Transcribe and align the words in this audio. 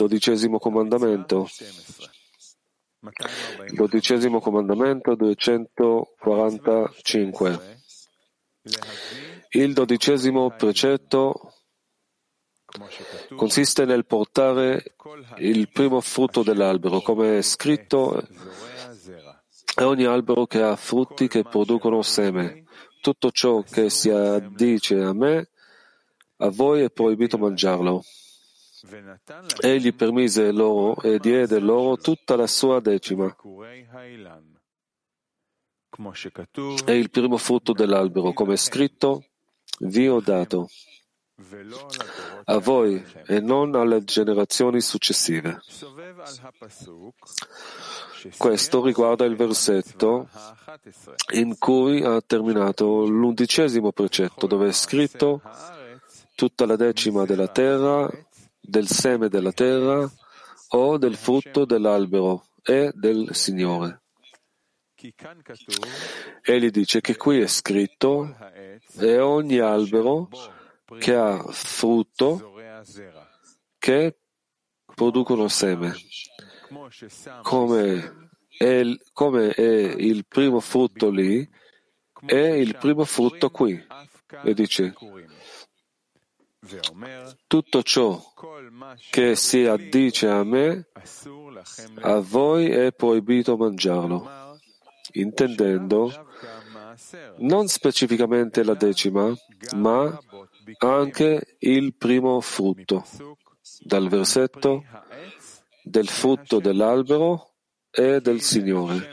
Dodicesimo 0.00 0.58
comandamento. 0.58 1.46
Dodicesimo 3.70 4.40
comandamento 4.40 5.14
245. 5.14 7.82
Il 9.50 9.74
dodicesimo 9.74 10.54
precetto 10.56 11.52
consiste 13.36 13.84
nel 13.84 14.06
portare 14.06 14.94
il 15.36 15.68
primo 15.68 16.00
frutto 16.00 16.42
dell'albero, 16.42 17.02
come 17.02 17.36
è 17.36 17.42
scritto, 17.42 18.26
e 19.76 19.84
ogni 19.84 20.06
albero 20.06 20.46
che 20.46 20.62
ha 20.62 20.76
frutti 20.76 21.28
che 21.28 21.42
producono 21.42 22.00
seme. 22.00 22.64
Tutto 23.02 23.30
ciò 23.30 23.60
che 23.60 23.90
si 23.90 24.08
addice 24.08 24.98
a 24.98 25.12
me, 25.12 25.50
a 26.38 26.48
voi 26.48 26.84
è 26.84 26.90
proibito 26.90 27.36
mangiarlo. 27.36 28.02
Egli 29.60 29.94
permise 29.94 30.52
loro 30.52 31.00
e 31.02 31.18
diede 31.18 31.58
loro 31.58 31.96
tutta 31.96 32.36
la 32.36 32.46
sua 32.46 32.80
decima. 32.80 33.34
È 36.84 36.90
il 36.92 37.10
primo 37.10 37.36
frutto 37.36 37.72
dell'albero, 37.72 38.32
come 38.32 38.54
è 38.54 38.56
scritto, 38.56 39.24
vi 39.80 40.08
ho 40.08 40.20
dato 40.20 40.68
a 42.44 42.58
voi 42.58 43.02
e 43.26 43.40
non 43.40 43.74
alle 43.74 44.04
generazioni 44.04 44.80
successive. 44.80 45.60
Questo 48.36 48.84
riguarda 48.84 49.24
il 49.24 49.36
versetto 49.36 50.28
in 51.32 51.56
cui 51.58 52.02
ha 52.02 52.20
terminato 52.20 53.04
l'undicesimo 53.06 53.92
precetto, 53.92 54.46
dove 54.46 54.68
è 54.68 54.72
scritto 54.72 55.40
tutta 56.34 56.66
la 56.66 56.76
decima 56.76 57.24
della 57.24 57.48
terra, 57.48 58.08
del 58.60 58.86
seme 58.88 59.28
della 59.28 59.52
terra 59.52 60.10
o 60.68 60.98
del 60.98 61.16
frutto 61.16 61.64
dell'albero 61.64 62.46
e 62.62 62.90
del 62.94 63.34
Signore. 63.34 64.02
Egli 66.42 66.70
dice 66.70 67.00
che 67.00 67.16
qui 67.16 67.40
è 67.40 67.46
scritto 67.46 68.36
e 68.98 69.18
ogni 69.18 69.58
albero 69.58 70.28
che 70.98 71.14
ha 71.14 71.42
frutto 71.50 72.54
che 73.78 74.18
producono 74.94 75.48
seme. 75.48 75.94
Come 77.42 78.28
è, 78.58 78.82
come 79.12 79.50
è 79.54 79.62
il 79.62 80.26
primo 80.26 80.60
frutto 80.60 81.08
lì, 81.10 81.48
è 82.26 82.34
il 82.34 82.76
primo 82.76 83.04
frutto 83.04 83.50
qui. 83.50 83.82
E 84.44 84.54
dice, 84.54 84.94
tutto 87.46 87.82
ciò 87.82 88.20
che 89.10 89.34
si 89.34 89.64
addice 89.64 90.28
a 90.28 90.44
me, 90.44 90.88
a 92.00 92.18
voi 92.18 92.70
è 92.70 92.92
proibito 92.92 93.56
mangiarlo 93.56 94.40
intendendo 95.12 96.12
non 97.38 97.66
specificamente 97.68 98.62
la 98.62 98.74
decima, 98.74 99.32
ma 99.76 100.18
anche 100.78 101.56
il 101.58 101.94
primo 101.94 102.40
frutto, 102.40 103.04
dal 103.80 104.08
versetto 104.08 104.84
del 105.82 106.08
frutto 106.08 106.60
dell'albero 106.60 107.54
e 107.90 108.20
del 108.20 108.42
Signore. 108.42 109.10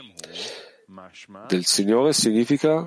Del 1.48 1.64
Signore 1.64 2.12
significa 2.12 2.86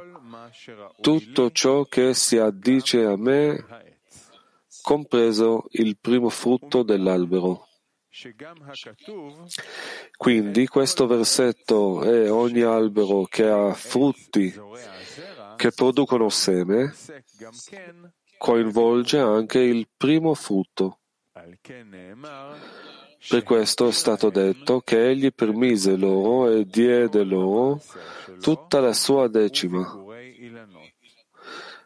tutto 1.00 1.52
ciò 1.52 1.86
che 1.86 2.14
si 2.14 2.38
addice 2.38 3.04
a 3.04 3.18
me, 3.18 3.66
compreso 4.82 5.66
il 5.72 5.98
primo 6.00 6.30
frutto 6.30 6.84
dell'albero. 6.84 7.68
Quindi 10.18 10.68
questo 10.68 11.08
versetto 11.08 12.04
è 12.04 12.30
ogni 12.30 12.62
albero 12.62 13.24
che 13.24 13.48
ha 13.48 13.74
frutti 13.74 14.54
che 15.56 15.72
producono 15.72 16.28
seme, 16.30 16.94
coinvolge 18.38 19.20
anche 19.20 19.60
il 19.60 19.88
primo 19.96 20.34
frutto. 20.34 21.00
Per 23.30 23.44
questo 23.44 23.88
è 23.88 23.92
stato 23.92 24.30
detto 24.30 24.82
che 24.82 25.10
egli 25.10 25.32
permise 25.32 25.96
loro 25.96 26.50
e 26.50 26.66
diede 26.66 27.24
loro 27.24 27.80
tutta 28.42 28.80
la 28.80 28.94
sua 28.94 29.28
decima. 29.28 30.11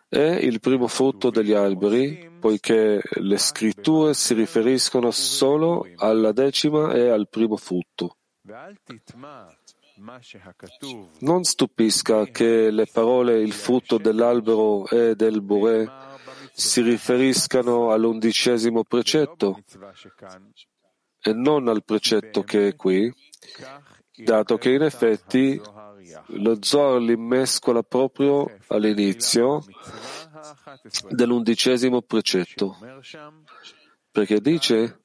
È 0.08 0.20
il 0.20 0.60
primo 0.60 0.88
frutto 0.88 1.30
degli 1.30 1.54
alberi, 1.54 2.30
poiché 2.40 3.02
le 3.02 3.38
scritture 3.38 4.14
si 4.14 4.34
riferiscono 4.34 5.12
solo 5.12 5.88
alla 5.96 6.32
decima 6.32 6.94
e 6.94 7.10
al 7.10 7.28
primo 7.28 7.58
frutto. 7.58 8.18
Non 11.20 11.44
stupisca 11.44 12.26
che 12.26 12.70
le 12.70 12.86
parole 12.86 13.40
il 13.40 13.54
frutto 13.54 13.98
dell'albero 13.98 14.88
e 14.90 15.16
del 15.16 15.42
Bore 15.42 15.90
si 16.54 16.82
riferiscano 16.82 17.92
all'undicesimo 17.92 18.84
precetto 18.84 19.60
e 21.22 21.34
non 21.34 21.68
al 21.68 21.84
precetto 21.84 22.44
che 22.44 22.68
è 22.70 22.76
qui, 22.76 23.12
dato 24.16 24.58
che 24.58 24.72
in 24.72 24.84
effetti 24.84 25.60
lo 26.28 26.58
Zohar 26.62 27.00
li 27.02 27.16
mescola 27.16 27.84
proprio 27.84 28.58
all'inizio 28.68 29.64
dell'undicesimo 31.10 32.02
precetto, 32.02 32.78
perché 34.12 34.40
dice 34.40 35.00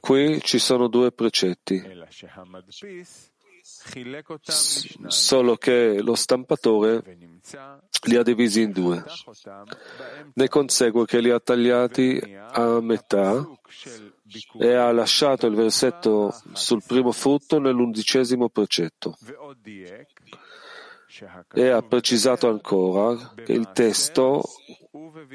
qui 0.00 0.40
ci 0.42 0.58
sono 0.58 0.88
due 0.88 1.12
precetti, 1.12 1.82
solo 5.06 5.56
che 5.56 6.02
lo 6.02 6.14
stampatore 6.14 7.02
li 8.06 8.16
ha 8.16 8.22
divisi 8.22 8.62
in 8.62 8.72
due. 8.72 9.04
Ne 10.34 10.48
consegue 10.48 11.04
che 11.04 11.20
li 11.20 11.30
ha 11.30 11.40
tagliati 11.40 12.20
a 12.36 12.80
metà 12.80 13.46
e 14.58 14.74
ha 14.74 14.92
lasciato 14.92 15.46
il 15.46 15.54
versetto 15.54 16.34
sul 16.52 16.82
primo 16.86 17.12
frutto 17.12 17.58
nell'undicesimo 17.58 18.48
precetto. 18.48 19.16
E 21.52 21.68
ha 21.68 21.82
precisato 21.82 22.48
ancora 22.48 23.32
che 23.44 23.52
il 23.52 23.70
testo 23.72 24.42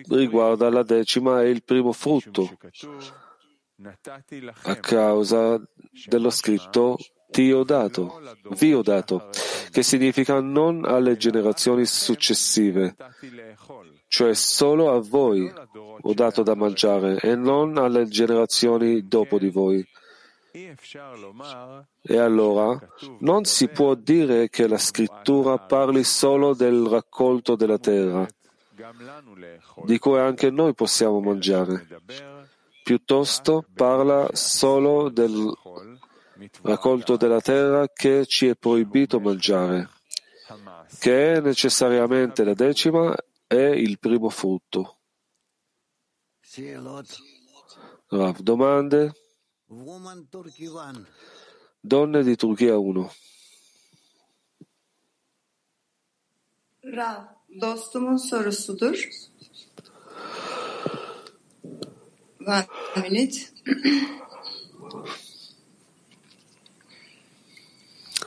riguarda 0.08 0.70
la 0.70 0.84
decima 0.84 1.44
e 1.44 1.50
il 1.50 1.64
primo 1.64 1.92
frutto 1.92 2.50
a 4.64 4.76
causa 4.78 5.62
dello 6.08 6.30
scritto 6.30 6.98
ti 7.30 7.52
ho 7.52 7.64
dato, 7.64 8.22
vi 8.58 8.74
ho 8.74 8.82
dato, 8.82 9.30
che 9.70 9.84
significa 9.84 10.40
non 10.40 10.86
alle 10.86 11.18
generazioni 11.18 11.86
successive, 11.86 12.96
cioè 14.08 14.34
solo 14.34 14.92
a 14.92 15.00
voi 15.00 15.52
ho 16.02 16.14
dato 16.14 16.44
da 16.44 16.56
mangiare 16.56 17.20
e 17.20 17.36
non 17.36 17.78
alle 17.78 18.06
generazioni 18.08 19.08
dopo 19.08 19.38
di 19.38 19.50
voi. 19.50 19.86
E 22.02 22.18
allora 22.18 22.80
non 23.20 23.44
si 23.44 23.68
può 23.68 23.94
dire 23.94 24.50
che 24.50 24.68
la 24.68 24.78
scrittura 24.78 25.58
parli 25.58 26.04
solo 26.04 26.54
del 26.54 26.86
raccolto 26.86 27.56
della 27.56 27.78
terra, 27.78 28.26
di 29.84 30.00
cui 30.00 30.18
anche 30.18 30.50
noi 30.50 30.74
possiamo 30.74 31.20
mangiare. 31.20 31.86
Piuttosto 32.84 33.66
parla 33.74 34.30
solo 34.32 35.10
del 35.10 35.52
raccolto 36.62 37.18
della 37.18 37.42
terra 37.42 37.88
che 37.90 38.26
ci 38.26 38.48
è 38.48 38.56
proibito 38.56 39.20
mangiare, 39.20 39.90
che 41.00 41.34
è 41.34 41.42
necessariamente 41.42 42.44
la 42.46 42.54
decima 42.54 43.14
e 43.48 43.80
il 43.80 44.00
primo 44.00 44.30
frutto. 44.30 45.00
Rav, 48.08 48.40
domande? 48.40 49.14
Donne 51.80 52.24
di 52.24 52.36
Turchia 52.36 52.78
1. 52.78 53.12
Rav, 56.82 57.28
dostumun 57.48 58.18
sorusudur. 58.18 58.96
One 62.46 62.68
minute. 63.02 63.54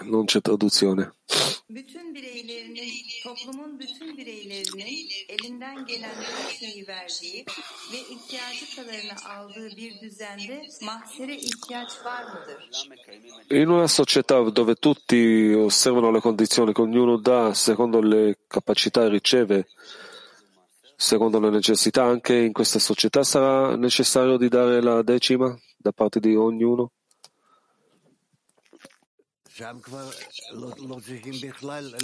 Non 0.03 0.25
c'è 0.25 0.41
traduzione. 0.41 1.18
In 13.49 13.69
una 13.69 13.87
società 13.87 14.41
dove 14.51 14.75
tutti 14.77 15.53
osservano 15.55 16.11
le 16.11 16.21
condizioni, 16.21 16.73
che 16.73 16.81
ognuno 16.81 17.19
dà 17.19 17.53
secondo 17.53 18.01
le 18.01 18.39
capacità 18.47 19.05
e 19.05 19.09
riceve 19.09 19.67
secondo 20.97 21.39
le 21.39 21.51
necessità, 21.51 22.05
anche 22.05 22.35
in 22.35 22.53
questa 22.53 22.79
società 22.79 23.23
sarà 23.23 23.77
necessario 23.77 24.39
di 24.39 24.49
dare 24.49 24.81
la 24.81 25.03
decima? 25.03 25.55
da 25.79 25.93
parte 25.93 26.19
di 26.21 26.35
ognuno? 26.35 26.91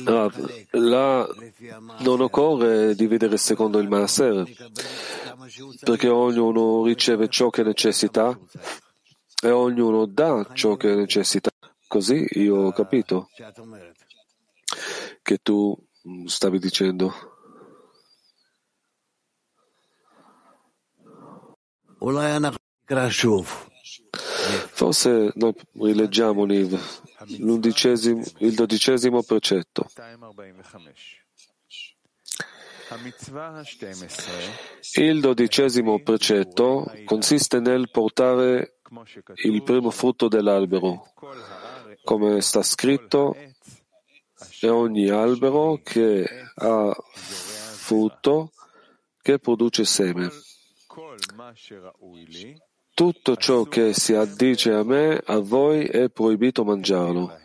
Ah, 0.06 0.30
là 0.72 1.28
non 2.00 2.20
occorre 2.20 2.94
dividere 2.96 3.36
secondo 3.36 3.78
il 3.78 3.88
Maaser, 3.88 4.44
perché 5.84 6.08
ognuno 6.08 6.84
riceve 6.84 7.28
ciò 7.28 7.50
che 7.50 7.62
necessita 7.62 8.36
e 9.40 9.50
ognuno 9.50 10.06
dà 10.06 10.46
ciò 10.52 10.76
che 10.76 10.94
necessita. 10.94 11.50
Così 11.86 12.26
io 12.32 12.56
ho 12.56 12.72
capito 12.72 13.28
che 15.22 15.38
tu 15.38 15.76
stavi 16.26 16.58
dicendo. 16.58 17.12
Forse 24.72 25.32
noi 25.36 25.54
rileggiamo 25.72 26.44
Niv, 26.44 26.78
il 27.26 28.54
dodicesimo 28.54 29.22
precetto. 29.22 29.88
Il 34.94 35.20
dodicesimo 35.20 36.02
precetto 36.02 36.92
consiste 37.04 37.60
nel 37.60 37.90
portare 37.90 38.76
il 39.42 39.62
primo 39.62 39.90
frutto 39.90 40.28
dell'albero, 40.28 41.12
come 42.04 42.40
sta 42.40 42.62
scritto, 42.62 43.34
e 44.60 44.68
ogni 44.68 45.08
albero 45.08 45.80
che 45.82 46.26
ha 46.54 46.96
frutto 47.24 48.52
che 49.22 49.38
produce 49.38 49.84
seme. 49.84 50.30
Tutto 52.94 53.34
ciò 53.34 53.64
che 53.64 53.92
si 53.92 54.14
addice 54.14 54.72
a 54.72 54.84
me, 54.84 55.20
a 55.24 55.38
voi 55.40 55.84
è 55.84 56.08
proibito 56.10 56.62
mangiarlo. 56.62 57.36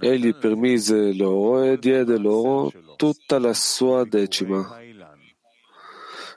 Egli 0.00 0.34
permise 0.34 1.14
loro 1.14 1.62
e 1.62 1.78
diede 1.78 2.18
loro 2.18 2.72
tutta 2.96 3.38
la 3.38 3.54
sua 3.54 4.04
decima. 4.04 4.76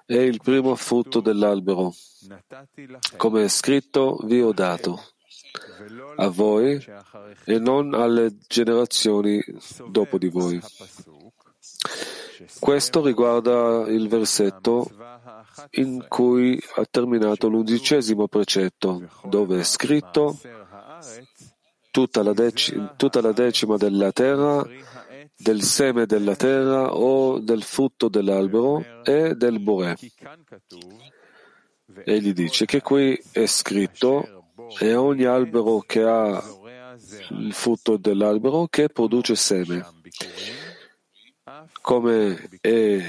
È 0.05 0.15
il 0.15 0.39
primo 0.43 0.75
frutto 0.75 1.21
dell'albero. 1.21 1.91
Come 3.17 3.45
è 3.45 3.47
scritto, 3.47 4.19
vi 4.25 4.41
ho 4.41 4.53
dato 4.53 5.01
a 6.17 6.27
voi 6.27 6.79
e 7.45 7.57
non 7.57 7.95
alle 7.95 8.37
generazioni 8.47 9.43
dopo 9.89 10.19
di 10.19 10.29
voi. 10.29 10.61
Questo 12.59 13.03
riguarda 13.03 13.85
il 13.87 14.07
versetto 14.07 14.87
in 15.71 16.05
cui 16.07 16.61
ha 16.75 16.85
terminato 16.89 17.47
l'undicesimo 17.47 18.27
precetto, 18.27 19.09
dove 19.23 19.59
è 19.59 19.63
scritto 19.63 20.37
tutta 21.91 22.23
la, 22.23 22.33
dec- 22.33 22.95
tutta 22.95 23.21
la 23.21 23.31
decima 23.31 23.77
della 23.77 24.11
terra, 24.11 24.65
del 25.35 25.61
seme 25.61 26.05
della 26.05 26.35
terra 26.35 26.93
o 26.93 27.39
del 27.39 27.63
frutto 27.63 28.07
dell'albero 28.07 28.83
e 29.03 29.35
del 29.35 29.59
Bore. 29.59 29.97
Egli 32.05 32.33
dice 32.33 32.65
che 32.65 32.81
qui 32.81 33.21
è 33.31 33.45
scritto 33.45 34.45
e 34.79 34.95
ogni 34.95 35.25
albero 35.25 35.79
che 35.79 36.03
ha 36.03 36.41
il 37.29 37.53
frutto 37.53 37.97
dell'albero 37.97 38.67
che 38.67 38.89
produce 38.89 39.35
seme. 39.35 39.85
Come 41.81 42.49
è 42.61 43.01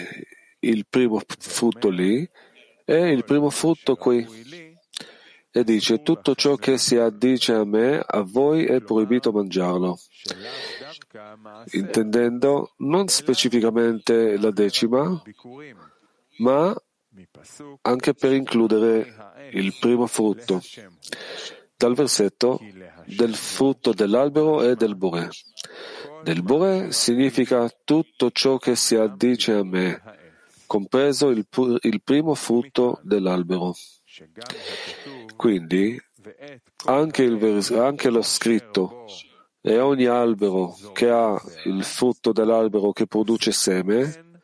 il 0.62 0.86
primo 0.88 1.20
frutto 1.38 1.88
lì, 1.88 2.28
è 2.84 2.94
il 2.94 3.24
primo 3.24 3.50
frutto 3.50 3.96
qui. 3.96 4.26
E 5.54 5.64
dice, 5.64 6.02
tutto 6.02 6.34
ciò 6.34 6.56
che 6.56 6.78
si 6.78 6.96
addice 6.96 7.52
a 7.52 7.64
me, 7.64 8.02
a 8.04 8.22
voi 8.22 8.64
è 8.64 8.80
proibito 8.80 9.32
mangiarlo. 9.32 9.98
Intendendo 11.72 12.72
non 12.78 13.08
specificamente 13.08 14.38
la 14.38 14.50
decima, 14.50 15.22
ma 16.38 16.74
anche 17.82 18.14
per 18.14 18.32
includere 18.32 19.14
il 19.52 19.76
primo 19.78 20.06
frutto 20.06 20.62
dal 21.76 21.94
versetto 21.94 22.60
del 23.04 23.34
frutto 23.34 23.92
dell'albero 23.92 24.62
e 24.62 24.74
del 24.76 24.96
Bore. 24.96 25.28
Del 26.22 26.42
Bore 26.42 26.92
significa 26.92 27.68
tutto 27.84 28.30
ciò 28.30 28.56
che 28.56 28.76
si 28.76 28.94
addice 28.94 29.52
a 29.52 29.64
me, 29.64 30.00
compreso 30.72 31.28
il, 31.28 31.46
il 31.82 32.00
primo 32.02 32.34
frutto 32.34 32.98
dell'albero. 33.02 33.74
Quindi 35.36 36.00
anche, 36.86 37.28
vers- 37.36 37.72
anche 37.72 38.08
lo 38.08 38.22
scritto 38.22 39.04
e 39.60 39.78
ogni 39.78 40.06
albero 40.06 40.74
che 40.94 41.10
ha 41.10 41.38
il 41.66 41.84
frutto 41.84 42.32
dell'albero 42.32 42.92
che 42.92 43.06
produce 43.06 43.52
seme 43.52 44.40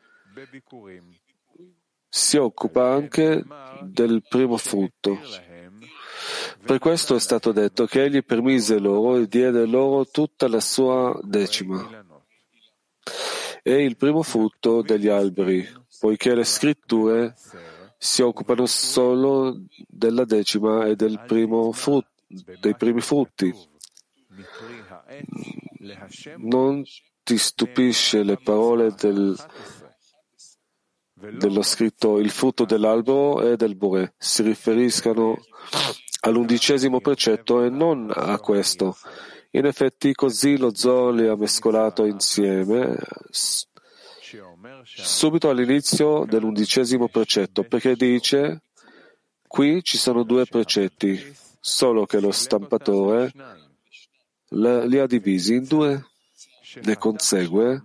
si 2.07 2.37
occupa 2.37 2.91
anche 2.91 3.43
del 3.81 4.21
primo 4.29 4.57
frutto. 4.57 5.17
Per 6.63 6.77
questo 6.77 7.15
è 7.15 7.19
stato 7.19 7.51
detto 7.51 7.87
che 7.87 8.03
egli 8.03 8.23
permise 8.23 8.77
loro 8.77 9.17
e 9.17 9.27
diede 9.27 9.65
loro 9.65 10.05
tutta 10.05 10.47
la 10.47 10.59
sua 10.59 11.19
decima. 11.23 12.05
È 13.63 13.71
il 13.71 13.97
primo 13.97 14.21
frutto 14.21 14.83
degli 14.83 15.07
alberi, 15.07 15.78
poiché 15.99 16.33
le 16.33 16.43
scritture 16.43 17.35
si 17.97 18.21
occupano 18.21 18.65
solo 18.65 19.61
della 19.87 20.23
decima 20.23 20.85
e 20.85 20.95
del 20.95 21.19
frutto, 21.73 22.07
dei 22.59 22.75
primi 22.75 23.01
frutti. 23.01 23.53
Non 26.37 26.83
ti 27.23 27.37
stupisce 27.37 28.23
le 28.23 28.37
parole 28.37 28.93
del, 28.97 29.35
dello 31.13 31.61
scritto 31.61 32.19
il 32.19 32.29
frutto 32.29 32.65
dell'albero 32.65 33.41
e 33.41 33.57
del 33.57 33.75
bore 33.75 34.13
si 34.17 34.41
riferiscano 34.43 35.37
all'undicesimo 36.21 37.01
precetto 37.01 37.63
e 37.63 37.69
non 37.69 38.11
a 38.15 38.39
questo. 38.39 38.95
In 39.51 39.65
effetti 39.65 40.13
così 40.13 40.57
lo 40.57 40.73
Zohar 40.73 41.27
ha 41.27 41.35
mescolato 41.35 42.05
insieme 42.05 42.95
subito 44.83 45.49
all'inizio 45.49 46.25
dell'undicesimo 46.25 47.07
precetto, 47.07 47.63
perché 47.63 47.95
dice 47.95 48.61
qui 49.47 49.83
ci 49.83 49.97
sono 49.97 50.23
due 50.23 50.45
precetti, 50.45 51.35
solo 51.59 52.05
che 52.05 52.19
lo 52.19 52.31
stampatore 52.31 53.31
li 54.49 54.99
ha 54.99 55.07
divisi 55.07 55.55
in 55.55 55.65
due. 55.65 56.05
Ne 56.83 56.97
consegue 56.97 57.83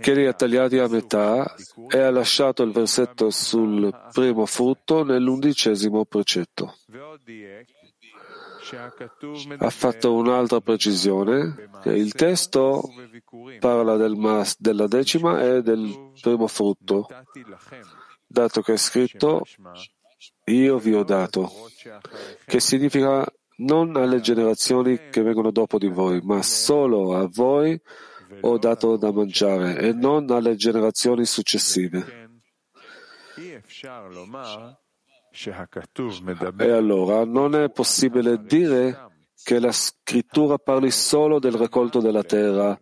che 0.00 0.14
li 0.14 0.26
ha 0.26 0.32
tagliati 0.32 0.78
a 0.78 0.88
metà 0.88 1.54
e 1.88 1.98
ha 1.98 2.10
lasciato 2.10 2.62
il 2.62 2.72
versetto 2.72 3.30
sul 3.30 4.08
primo 4.12 4.44
frutto 4.46 5.04
nell'undicesimo 5.04 6.04
precetto. 6.04 6.76
Ha 9.58 9.70
fatto 9.70 10.14
un'altra 10.14 10.60
precisione, 10.60 11.70
che 11.82 11.92
il 11.92 12.12
testo 12.12 12.82
parla 13.58 13.96
del 13.96 14.16
mas, 14.16 14.56
della 14.58 14.86
decima 14.86 15.42
e 15.42 15.62
del 15.62 16.12
primo 16.20 16.46
frutto, 16.46 17.06
dato 18.26 18.62
che 18.62 18.74
è 18.74 18.76
scritto 18.76 19.44
io 20.44 20.78
vi 20.78 20.94
ho 20.94 21.04
dato, 21.04 21.50
che 22.44 22.60
significa 22.60 23.26
non 23.58 23.96
alle 23.96 24.20
generazioni 24.20 25.08
che 25.10 25.22
vengono 25.22 25.50
dopo 25.50 25.78
di 25.78 25.88
voi, 25.88 26.20
ma 26.22 26.42
solo 26.42 27.16
a 27.16 27.28
voi 27.30 27.80
ho 28.42 28.58
dato 28.58 28.96
da 28.96 29.12
mangiare 29.12 29.78
e 29.78 29.92
non 29.92 30.30
alle 30.30 30.56
generazioni 30.56 31.24
successive. 31.24 32.28
E 36.58 36.70
allora 36.70 37.24
non 37.24 37.54
è 37.54 37.70
possibile 37.70 38.42
dire 38.42 39.08
che 39.42 39.58
la 39.58 39.72
scrittura 39.72 40.58
parli 40.58 40.90
solo 40.90 41.38
del 41.38 41.52
raccolto 41.52 42.00
della 42.00 42.22
terra, 42.22 42.78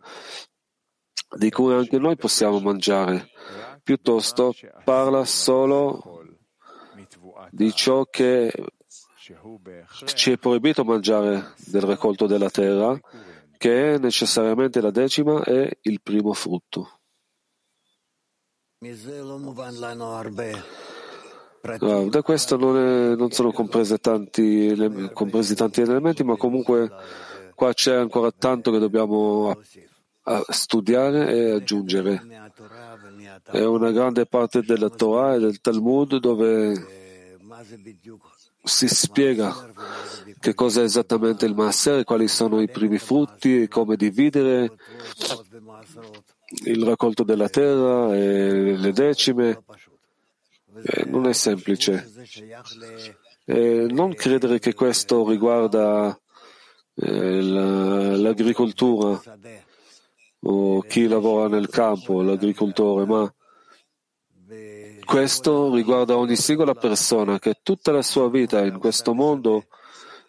di 1.37 1.51
cui 1.51 1.75
anche 1.75 1.99
noi 1.99 2.17
possiamo 2.17 2.59
mangiare, 2.61 3.29
piuttosto 3.83 4.55
parla 4.85 5.25
solo 5.25 6.25
di 7.51 7.73
ciò 7.75 8.05
che 8.05 8.53
ci 10.15 10.33
è 10.33 10.39
proibito 10.39 10.85
mangiare 10.85 11.55
del 11.67 11.83
raccolto 11.83 12.27
della 12.27 12.51
terra 12.51 12.99
che 13.59 13.95
è 13.95 13.99
necessariamente 13.99 14.81
la 14.81 14.91
decima 14.91 15.43
e 15.45 15.79
il 15.83 16.01
primo 16.01 16.33
frutto. 16.33 17.01
Da 21.61 22.23
questo 22.23 22.57
non, 22.57 22.77
è, 22.77 23.17
non 23.17 23.31
sono 23.31 23.53
tanti, 24.01 25.11
compresi 25.13 25.55
tanti 25.55 25.81
elementi, 25.81 26.23
ma 26.23 26.37
comunque 26.37 26.91
qua 27.55 27.73
c'è 27.73 27.95
ancora 27.95 28.31
tanto 28.31 28.71
che 28.71 28.79
dobbiamo 28.79 29.59
studiare 30.49 31.33
e 31.33 31.51
aggiungere. 31.51 32.23
È 33.45 33.65
una 33.65 33.91
grande 33.91 34.27
parte 34.27 34.63
della 34.63 34.89
Torah 34.89 35.35
e 35.35 35.39
del 35.39 35.61
Talmud 35.61 36.19
dove 36.19 36.97
si 38.63 38.89
spiega 38.89 39.73
che 40.39 40.55
cosa 40.55 40.83
è 40.83 40.85
esattamente 40.85 41.47
il 41.47 41.55
Maaser, 41.55 42.05
quali 42.05 42.29
sono 42.29 42.61
i 42.61 42.69
primi 42.69 42.99
frutti, 42.99 43.67
come 43.69 43.97
dividere 43.97 44.77
il 46.65 46.83
raccolto 46.85 47.23
della 47.25 47.49
terra 47.49 48.15
e 48.15 48.77
le 48.77 48.93
decime. 48.93 49.63
Eh, 50.83 51.05
non 51.07 51.27
è 51.27 51.33
semplice. 51.33 52.11
Eh, 53.45 53.87
non 53.91 54.15
credere 54.15 54.59
che 54.59 54.75
questo 54.75 55.29
riguarda 55.29 56.19
eh, 56.95 57.41
l'agricoltura 57.41 59.21
o 60.41 60.81
chi 60.83 61.09
lavora 61.09 61.49
nel 61.49 61.69
campo, 61.69 62.23
l'agricoltore, 62.23 63.07
ma 63.07 63.33
questo 65.05 65.75
riguarda 65.75 66.17
ogni 66.17 66.37
singola 66.37 66.75
persona 66.75 67.39
che 67.39 67.61
tutta 67.63 67.93
la 67.93 68.03
sua 68.03 68.29
vita 68.29 68.65
in 68.65 68.79
questo 68.79 69.15
mondo 69.15 69.65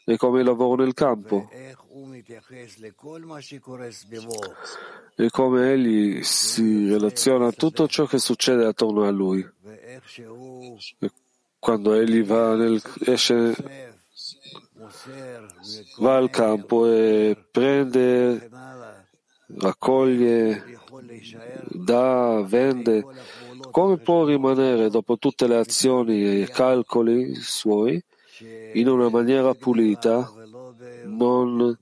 è 0.06 0.16
come 0.16 0.40
il 0.40 0.46
lavoro 0.46 0.84
nel 0.84 0.94
campo 0.94 1.50
e 5.16 5.30
come 5.30 5.74
egli 5.74 6.24
si 6.24 6.88
relaziona 6.88 7.48
a 7.48 7.52
tutto 7.52 7.90
ciò 7.90 8.06
che 8.06 8.20
succede 8.20 8.66
attorno 8.66 9.04
a 9.04 9.10
lui. 9.10 9.46
E 11.00 11.12
quando 11.60 11.94
egli 11.94 12.24
va 12.24 12.56
nel, 12.56 12.82
esce, 13.06 13.54
va 15.98 16.16
al 16.16 16.30
campo 16.30 16.88
e 16.88 17.36
prende, 17.52 18.50
raccoglie, 19.58 20.64
dà, 21.68 22.42
vende, 22.48 23.06
come 23.72 23.98
può 23.98 24.24
rimanere 24.24 24.90
dopo 24.90 25.18
tutte 25.18 25.48
le 25.48 25.58
azioni 25.58 26.24
e 26.24 26.40
i 26.44 26.48
calcoli 26.48 27.36
suoi 27.36 28.02
in 28.74 28.88
una 28.88 29.10
maniera 29.10 29.54
pulita, 29.54 30.32
non 31.04 31.78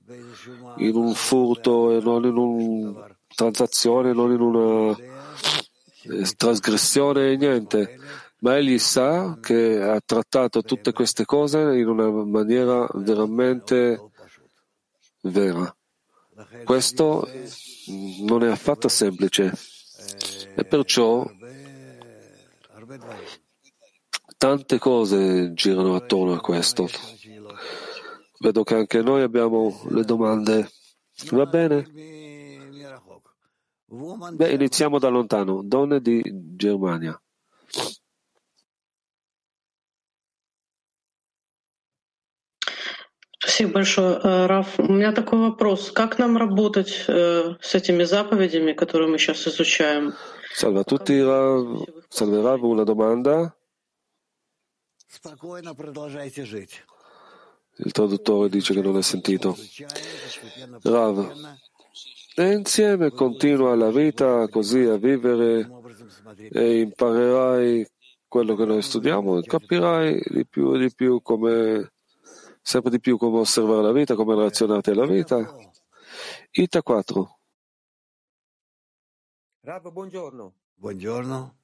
in 0.78 0.96
un 0.96 1.14
furto 1.14 1.96
e 1.96 2.00
non 2.00 2.24
in 2.24 2.36
una 2.36 3.16
transazione, 3.34 4.12
non 4.12 4.32
in 4.32 4.40
una 4.40 4.96
eh, 4.96 6.34
trasgressione, 6.36 7.36
niente. 7.36 7.98
Ma 8.40 8.56
egli 8.56 8.78
sa 8.78 9.38
che 9.40 9.82
ha 9.82 10.00
trattato 10.04 10.62
tutte 10.62 10.92
queste 10.92 11.24
cose 11.24 11.58
in 11.58 11.88
una 11.88 12.08
maniera 12.08 12.86
veramente 12.94 14.10
vera. 15.22 15.74
Questo 16.64 17.28
non 18.20 18.44
è 18.44 18.48
affatto 18.48 18.86
semplice 18.88 19.52
e 20.54 20.64
perciò 20.64 21.28
Tante 24.38 24.78
cose 24.78 25.52
girano 25.52 25.96
attorno 25.96 26.34
a 26.34 26.40
questo. 26.40 26.88
Vedo 28.40 28.62
che 28.62 28.74
anche 28.74 29.02
noi 29.02 29.22
abbiamo 29.22 29.82
le 29.90 30.04
domande. 30.04 30.70
Va 31.30 31.46
bene? 31.46 31.86
Beh, 33.86 34.52
iniziamo 34.52 34.98
da 34.98 35.08
lontano. 35.08 35.62
Donne 35.62 36.00
di 36.00 36.22
Germania. 36.56 37.20
Спасибо 43.40 43.72
большое, 43.72 44.46
Раф. 44.46 44.78
У 44.78 44.92
меня 44.92 45.12
такой 45.12 45.38
вопрос. 45.38 45.90
Как 45.90 46.18
нам 46.18 46.36
работать 46.36 47.04
э, 47.08 47.54
с 47.60 47.74
этими 47.74 48.04
заповедями, 48.04 48.72
которые 48.72 49.08
мы 49.08 49.18
сейчас 49.18 49.46
изучаем? 49.48 50.14
Salve 50.54 50.80
a 50.80 50.84
tutti, 50.84 51.20
Rav. 51.22 51.84
Salve 52.08 52.42
Rav, 52.42 52.62
una 52.64 52.84
domanda. 52.84 53.54
Il 57.78 57.92
traduttore 57.92 58.48
dice 58.48 58.74
che 58.74 58.80
non 58.80 58.96
è 58.96 59.02
sentito. 59.02 59.56
Rav, 60.82 61.32
e 62.34 62.52
insieme 62.52 63.10
continua 63.10 63.74
la 63.74 63.90
vita 63.90 64.48
così 64.48 64.82
a 64.82 64.96
vivere 64.96 65.68
e 66.52 66.80
imparerai 66.80 67.88
quello 68.28 68.54
che 68.54 68.64
noi 68.64 68.82
studiamo 68.82 69.38
e 69.38 69.42
capirai 69.42 70.22
di 70.28 70.46
più 70.46 70.74
e 70.74 70.78
di 70.78 70.94
più 70.94 71.20
come, 71.22 71.92
sempre 72.62 72.90
di 72.90 73.00
più 73.00 73.16
come 73.16 73.38
osservare 73.38 73.82
la 73.82 73.92
vita, 73.92 74.14
come 74.14 74.34
relazionarti 74.34 74.90
alla 74.90 75.06
vita. 75.06 75.56
Ita 76.50 76.82
4. 76.82 77.38
Rab, 79.60 79.90
buongiorno. 79.90 80.54
Buongiorno. 80.74 81.56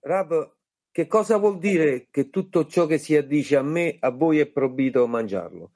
Rab, 0.00 0.55
che 0.96 1.06
cosa 1.06 1.36
vuol 1.36 1.58
dire 1.58 2.08
che 2.10 2.30
tutto 2.30 2.64
ciò 2.64 2.86
che 2.86 2.96
si 2.96 3.14
addice 3.14 3.56
a 3.56 3.62
me, 3.62 3.98
a 4.00 4.08
voi 4.08 4.38
è 4.38 4.46
proibito 4.46 5.06
mangiarlo? 5.06 5.72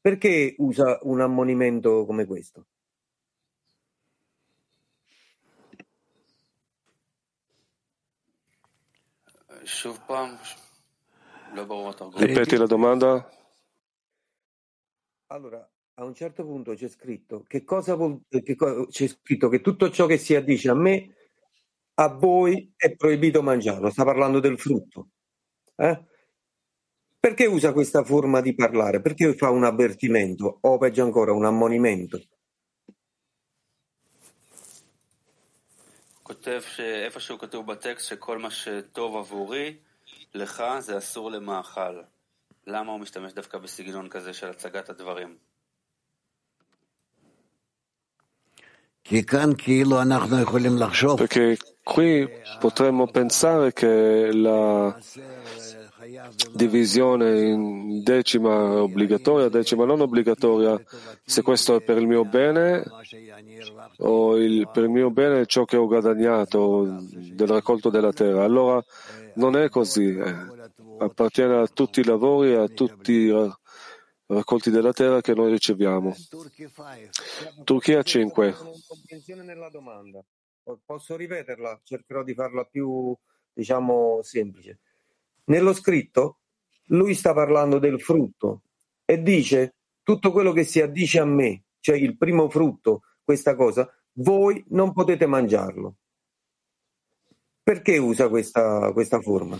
Perché 0.00 0.56
usa 0.58 0.98
un 1.02 1.20
ammonimento 1.20 2.04
come 2.04 2.24
questo? 2.24 2.66
Ripeti 12.16 12.56
la 12.56 12.66
domanda? 12.66 13.30
Allora, 15.26 15.70
a 15.94 16.04
un 16.04 16.14
certo 16.14 16.42
punto 16.44 16.74
c'è 16.74 16.88
scritto 16.88 17.44
che 17.46 17.62
cosa 17.62 17.94
vuol, 17.94 18.22
che 18.28 18.56
c'è 18.88 19.06
scritto 19.06 19.48
che 19.48 19.60
tutto 19.60 19.88
ciò 19.90 20.06
che 20.06 20.18
si 20.18 20.34
addice 20.34 20.68
a 20.68 20.74
me 20.74 21.14
a 21.95 22.07
voi 22.07 22.71
è 22.75 22.95
proibito 22.95 23.41
mangiarlo. 23.41 23.89
Sta 23.89 24.03
parlando 24.03 24.39
del 24.39 24.57
frutto. 24.57 25.09
Eh? 25.75 26.05
Perché 27.19 27.45
usa 27.45 27.73
questa 27.73 28.03
forma 28.03 28.39
di 28.41 28.55
parlare? 28.55 29.01
Perché 29.01 29.33
fa 29.35 29.49
un 29.49 29.65
avvertimento 29.65 30.59
o 30.61 30.77
peggio 30.77 31.03
ancora 31.03 31.33
un 31.33 31.45
ammonimento? 31.45 32.19
כותב 36.29 36.61
שאיפשהו 36.75 37.39
כתוב 37.39 37.65
בטקסט 37.65 38.07
שכל 38.07 38.37
מה 38.37 38.51
שטוב 38.51 39.15
עבורי, 39.17 39.77
לך 40.33 40.63
זה 40.79 40.97
אסור 40.97 41.31
למאכל. 41.31 42.01
למה 42.67 42.91
הוא 42.91 42.99
משתמש 42.99 43.33
דווקא 43.33 43.57
בסגנון 43.57 44.09
כזה 44.09 44.33
של 44.33 44.49
הצגת 44.49 44.89
הדברים? 44.89 45.37
Perché 51.16 51.58
qui 51.82 52.26
potremmo 52.58 53.06
pensare 53.06 53.74
che 53.74 54.32
la 54.32 54.96
divisione 56.54 57.40
in 57.40 58.02
decima 58.02 58.82
obbligatoria, 58.82 59.50
decima 59.50 59.84
non 59.84 60.00
obbligatoria, 60.00 60.80
se 61.22 61.42
questo 61.42 61.76
è 61.76 61.82
per 61.82 61.98
il 61.98 62.06
mio 62.06 62.24
bene 62.24 62.82
o 63.98 64.38
il, 64.38 64.70
per 64.72 64.84
il 64.84 64.90
mio 64.90 65.10
bene 65.10 65.44
ciò 65.44 65.64
che 65.64 65.76
ho 65.76 65.86
guadagnato 65.86 67.02
del 67.10 67.48
raccolto 67.48 67.90
della 67.90 68.12
terra. 68.12 68.44
Allora 68.44 68.82
non 69.34 69.54
è 69.56 69.68
così, 69.68 70.16
eh. 70.16 70.34
appartiene 70.98 71.56
a 71.56 71.66
tutti 71.66 72.00
i 72.00 72.04
lavori, 72.04 72.54
a 72.54 72.68
tutti 72.68 73.12
i 73.12 73.52
raccolti 74.26 74.70
della 74.70 74.92
terra 74.92 75.20
che 75.20 75.34
noi 75.34 75.50
riceviamo. 75.50 76.14
Turchia 77.64 78.02
5. 78.02 78.54
nella 79.42 79.68
domanda. 79.68 80.24
Posso 80.84 81.16
ripeterla? 81.16 81.80
Cercherò 81.82 82.22
di 82.22 82.34
farla 82.34 82.64
più, 82.64 83.14
diciamo, 83.52 84.20
semplice. 84.22 84.78
Nello 85.44 85.74
scritto, 85.74 86.38
lui 86.86 87.14
sta 87.14 87.34
parlando 87.34 87.78
del 87.78 88.00
frutto 88.00 88.62
e 89.04 89.22
dice 89.22 89.74
tutto 90.02 90.32
quello 90.32 90.52
che 90.52 90.64
si 90.64 90.80
addice 90.80 91.18
a 91.18 91.24
me, 91.24 91.64
cioè 91.80 91.96
il 91.96 92.16
primo 92.16 92.48
frutto, 92.48 93.02
questa 93.22 93.54
cosa, 93.54 93.90
voi 94.18 94.64
non 94.68 94.92
potete 94.92 95.26
mangiarlo. 95.26 95.96
Perché 97.62 97.96
usa 97.98 98.28
questa, 98.28 98.92
questa 98.92 99.20
forma? 99.20 99.58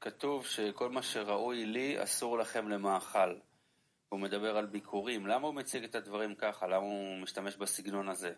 כתוב 0.00 0.46
שכל 0.46 0.90
מה 0.90 1.02
שראוי 1.02 1.66
לי 1.66 2.02
אסור 2.02 2.38
לכם 2.38 2.68
למאכל. 2.68 3.34
הוא 4.08 4.20
מדבר 4.20 4.56
על 4.56 4.66
ביקורים. 4.66 5.26
למה 5.26 5.46
הוא 5.46 5.54
מציג 5.54 5.84
את 5.84 5.94
הדברים 5.94 6.34
ככה? 6.34 6.66
למה 6.66 6.76
הוא 6.76 7.18
משתמש 7.22 7.56
בסגנון 7.56 8.08
הזה? 8.08 8.32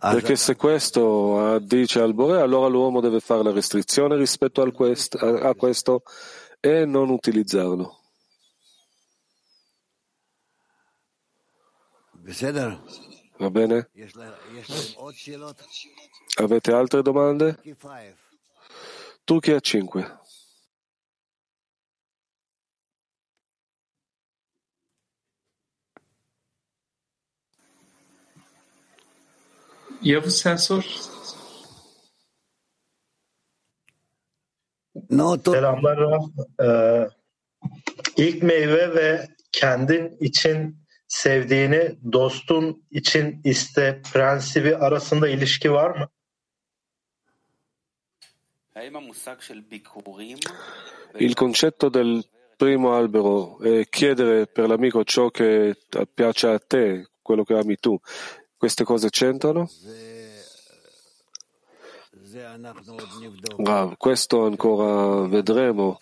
Perché 0.00 0.36
se 0.36 0.56
questo 0.56 1.58
dice 1.60 2.00
al 2.00 2.14
Bore, 2.14 2.40
allora 2.40 2.68
l'uomo 2.68 3.00
deve 3.00 3.20
fare 3.20 3.42
la 3.42 3.50
restrizione 3.50 4.16
rispetto 4.16 4.62
a 4.62 5.54
questo 5.54 6.02
e 6.60 6.84
non 6.84 7.08
utilizzarlo. 7.10 7.98
Va 13.37 13.49
bene? 13.49 13.89
Avete 16.37 16.71
altre 16.73 17.01
domande? 17.01 17.57
Turchia 19.25 19.59
5. 19.59 20.05
Yavuz 30.01 30.37
sen 30.41 30.55
sor. 30.57 30.85
Selamlar 35.53 35.97
Raf. 35.97 36.23
Ee, 36.63 37.09
ilk 38.17 38.43
meyve 38.43 38.95
ve 38.95 39.27
kendin 39.51 40.17
için 40.19 40.84
sevdiğini 41.15 41.95
dostun 42.11 42.83
için 42.91 43.41
iste 43.43 44.01
prensibi 44.13 44.75
arasında 44.75 45.29
ilişki 45.29 45.71
var 45.71 45.89
mı? 45.99 46.09
Il 51.19 51.33
concetto 51.33 51.93
del 51.93 52.23
primo 52.59 52.91
albero 52.91 53.57
è 53.63 53.85
chiedere 53.85 54.45
per 54.45 54.67
l'amico 54.67 55.03
ciò 55.03 55.29
che 55.31 55.75
piace 56.15 56.47
a 56.47 56.59
te, 56.59 57.05
quello 57.23 57.45
che 57.45 57.53
ami 57.53 57.77
tu. 57.77 57.97
Queste 58.59 58.83
cose 58.83 59.09
c'entrano? 59.09 59.69
Rav, 63.57 63.95
questo 63.97 64.45
ancora 64.45 65.27
vedremo 65.27 65.99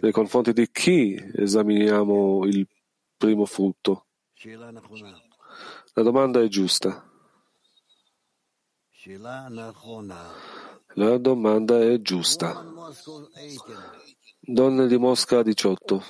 nei 0.00 0.12
confronti 0.12 0.52
di 0.52 0.68
chi 0.72 1.16
esaminiamo 1.34 2.44
il 2.46 2.66
primo 3.16 3.44
frutto. 3.44 4.07
La 5.93 6.03
domanda 6.03 6.41
è 6.41 6.47
giusta. 6.47 7.03
La 10.95 11.17
domanda 11.17 11.79
è 11.81 12.01
giusta. 12.01 12.65
Donne 14.39 14.87
di 14.87 14.97
Mosca 14.97 15.41
18. 15.41 16.03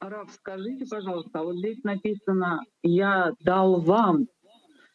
Рав, 0.00 0.32
скажите, 0.32 0.86
пожалуйста, 0.86 1.42
вот 1.42 1.56
здесь 1.56 1.82
написано 1.82 2.62
«Я 2.82 3.32
дал 3.40 3.80
вам», 3.80 4.28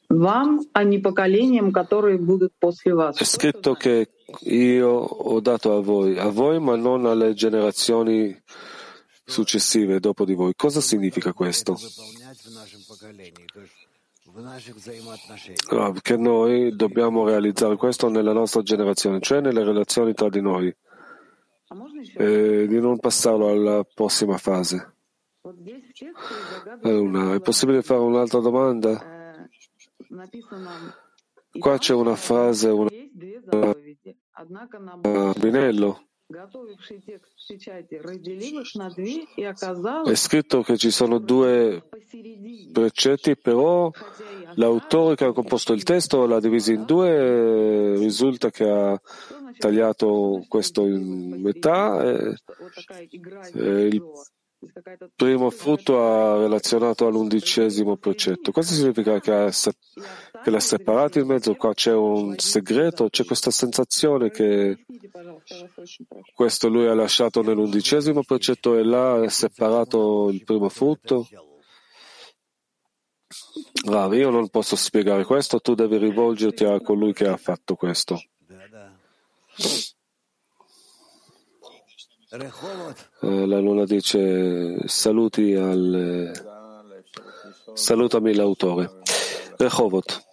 вам, 0.09 0.62
а 0.73 0.83
не 0.83 1.00
поколениям, 1.00 1.71
которые 1.71 2.17
будут 2.17 2.53
после 2.59 2.93
вас. 2.93 3.17
È 3.19 3.23
scritto 3.23 3.73
che 3.73 4.09
io 4.41 4.89
ho 4.89 5.39
dato 5.41 5.75
a 5.75 5.81
voi, 5.81 6.17
a 6.17 6.29
voi 6.29 6.59
ma 6.59 6.75
non 6.75 7.05
alle 7.05 7.33
generazioni 7.33 8.35
successive 9.28 10.00
dopo 10.00 10.25
di 10.25 10.35
voi. 10.35 10.54
Cosa 10.56 10.80
significa 10.80 11.32
questo? 11.32 11.76
Che 16.02 16.16
noi 16.16 16.75
dobbiamo 16.75 17.25
realizzare 17.26 17.76
questo 17.76 18.08
nella 18.08 18.32
nostra 18.32 18.62
generazione, 18.62 19.20
cioè 19.20 19.40
nelle 19.40 19.62
relazioni 19.62 20.14
tra 20.14 20.28
di 20.28 20.40
noi, 20.40 20.75
e 22.16 22.66
di 22.66 22.80
non 22.80 22.99
passarlo 22.99 23.49
alla 23.49 23.85
prossima 23.85 24.38
fase. 24.38 24.94
Allora, 26.82 27.35
è 27.35 27.40
possibile 27.40 27.82
fare 27.82 28.00
un'altra 28.00 28.40
domanda? 28.40 29.47
Qua 31.58 31.78
c'è 31.78 31.94
una 31.94 32.16
frase, 32.16 32.68
una, 32.68 32.90
una 35.02 35.32
binello. 35.38 36.07
È 40.04 40.14
scritto 40.14 40.62
che 40.62 40.76
ci 40.76 40.90
sono 40.90 41.18
due 41.18 41.88
precetti, 42.70 43.35
però 43.35 43.90
l'autore 44.56 45.14
che 45.14 45.25
ha 45.25 45.32
composto 45.32 45.73
il 45.73 45.85
testo 45.85 46.26
l'ha 46.26 46.38
diviso 46.38 46.73
in 46.73 46.85
due, 46.85 47.97
risulta 47.97 48.50
che 48.50 48.68
ha 48.68 49.00
tagliato 49.56 50.44
questo 50.49 50.85
in 50.85 51.40
metà 51.40 52.02
e, 52.02 52.35
e 53.54 53.87
il 53.87 54.02
primo 55.14 55.50
frutto 55.50 56.02
ha 56.02 56.38
relazionato 56.38 57.06
all'undicesimo 57.06 57.96
precetto. 57.96 58.50
Questo 58.50 58.74
significa 58.74 59.20
che, 59.20 59.32
ha, 59.32 59.50
che 59.50 60.50
l'ha 60.50 60.60
separato 60.60 61.18
in 61.18 61.26
mezzo, 61.26 61.54
qua 61.54 61.72
c'è 61.74 61.92
un 61.92 62.36
segreto, 62.38 63.08
c'è 63.08 63.24
questa 63.24 63.50
sensazione 63.50 64.30
che 64.30 64.85
questo 66.35 66.68
lui 66.68 66.87
ha 66.87 66.94
lasciato 66.94 67.42
nell'undicesimo 67.42 68.22
precetto 68.22 68.76
e 68.76 68.83
là 68.83 69.22
ha 69.22 69.28
separato 69.28 70.28
il 70.30 70.42
primo 70.44 70.68
frutto. 70.68 71.28
Rav, 73.85 74.12
io 74.14 74.30
non 74.30 74.48
posso 74.48 74.76
spiegare 74.76 75.24
questo, 75.24 75.61
tu 75.61 75.74
devi 75.74 75.98
rivolgerti 75.98 76.64
a 76.64 76.80
colui 76.80 77.12
che 77.12 77.28
ha 77.28 77.37
fatto 77.37 77.74
questo. 77.74 78.20
Eh, 82.30 83.46
la 83.46 83.58
Luna 83.58 83.86
dice 83.86 84.86
saluti 84.86 85.54
al 85.54 86.30
salutami 87.72 88.34
l'autore. 88.34 89.00
Rehovot. 89.56 90.26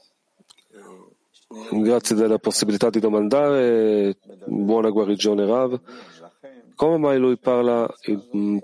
Grazie 1.71 2.17
della 2.17 2.37
possibilità 2.37 2.89
di 2.89 2.99
domandare, 2.99 4.17
buona 4.45 4.89
guarigione 4.89 5.45
Rav. 5.45 5.79
Come 6.75 6.97
mai 6.97 7.17
lui 7.17 7.37
parla 7.37 7.89
in 8.01 8.59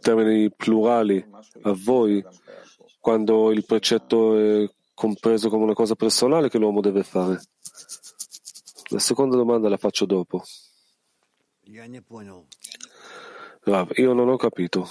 termini 0.00 0.50
plurali 0.50 1.22
a 1.64 1.74
voi 1.76 2.24
quando 2.98 3.52
il 3.52 3.66
precetto 3.66 4.38
è 4.38 4.70
compreso 4.94 5.50
come 5.50 5.64
una 5.64 5.74
cosa 5.74 5.94
personale 5.94 6.48
che 6.48 6.56
l'uomo 6.56 6.80
deve 6.80 7.02
fare? 7.02 7.42
La 8.88 9.00
seconda 9.00 9.36
domanda 9.36 9.68
la 9.68 9.76
faccio 9.76 10.06
dopo. 10.06 10.42
Rav, 13.60 13.90
io 13.96 14.12
non 14.12 14.28
ho 14.28 14.36
capito. 14.36 14.88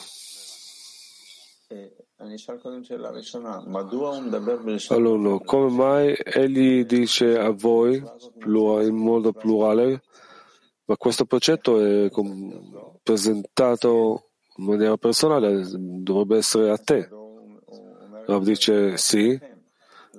Allora, 4.89 5.39
come 5.43 5.69
mai 5.71 6.15
egli 6.23 6.85
dice 6.85 7.37
a 7.37 7.49
voi 7.49 8.03
in 8.45 8.95
modo 8.95 9.31
plurale, 9.33 10.03
ma 10.85 10.95
questo 10.97 11.25
progetto 11.25 11.79
è 11.83 12.09
presentato 13.01 14.29
in 14.57 14.65
maniera 14.65 14.97
personale, 14.97 15.63
dovrebbe 15.73 16.37
essere 16.37 16.69
a 16.69 16.77
te. 16.77 17.09
Rav 18.27 18.43
dice 18.43 18.97
sì. 18.97 19.39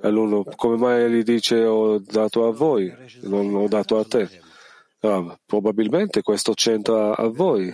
Allora, 0.02 0.42
come 0.56 0.76
mai 0.76 1.04
egli 1.04 1.22
dice 1.22 1.64
ho 1.64 1.98
dato 1.98 2.46
a 2.46 2.52
voi, 2.52 2.92
non 3.22 3.54
ho 3.54 3.68
dato 3.68 3.98
a 3.98 4.04
te? 4.04 4.44
Rav, 5.06 5.38
probabilmente 5.46 6.20
questo 6.22 6.52
c'entra 6.52 7.16
a 7.16 7.28
voi. 7.28 7.72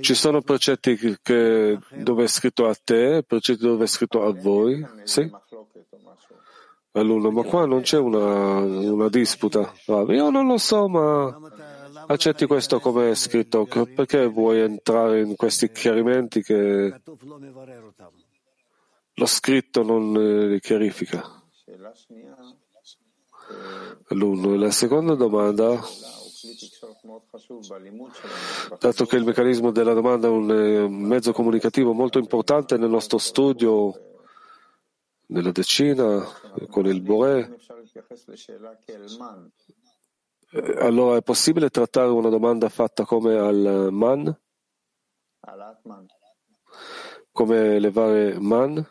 Ci 0.00 0.14
sono 0.14 0.40
precetti 0.40 1.16
che, 1.22 1.78
dove 1.94 2.24
è 2.24 2.26
scritto 2.26 2.66
a 2.66 2.74
te, 2.74 3.22
precetti 3.24 3.62
dove 3.62 3.84
è 3.84 3.86
scritto 3.86 4.24
a 4.24 4.32
voi? 4.32 4.84
Sì? 5.04 5.30
Allora, 6.92 7.30
ma 7.30 7.42
qua 7.44 7.66
non 7.66 7.82
c'è 7.82 7.98
una, 7.98 8.58
una 8.58 9.08
disputa. 9.08 9.72
Rav, 9.86 10.10
io 10.10 10.28
non 10.30 10.46
lo 10.46 10.58
so, 10.58 10.88
ma 10.88 11.38
accetti 12.08 12.46
questo 12.46 12.80
come 12.80 13.10
è 13.10 13.14
scritto. 13.14 13.64
Perché 13.66 14.26
vuoi 14.26 14.60
entrare 14.60 15.20
in 15.20 15.36
questi 15.36 15.70
chiarimenti 15.70 16.42
che 16.42 17.00
lo 19.14 19.26
scritto 19.26 19.82
non 19.84 20.48
li 20.48 20.58
chiarifica? 20.58 21.40
L'uno. 24.08 24.56
La 24.56 24.70
seconda 24.72 25.14
domanda, 25.14 25.80
dato 28.78 29.06
che 29.06 29.16
il 29.16 29.24
meccanismo 29.24 29.70
della 29.70 29.92
domanda 29.92 30.26
è 30.26 30.30
un 30.30 30.92
mezzo 30.92 31.32
comunicativo 31.32 31.92
molto 31.92 32.18
importante 32.18 32.76
nel 32.76 32.90
nostro 32.90 33.18
studio, 33.18 34.18
nella 35.26 35.52
decina, 35.52 36.26
con 36.68 36.86
il 36.86 37.00
Boré, 37.02 37.56
allora 40.78 41.16
è 41.16 41.22
possibile 41.22 41.70
trattare 41.70 42.08
una 42.08 42.30
domanda 42.30 42.68
fatta 42.68 43.04
come 43.04 43.36
al 43.38 43.88
man? 43.92 44.36
Come 47.30 47.76
elevare 47.76 48.40
man? 48.40 48.84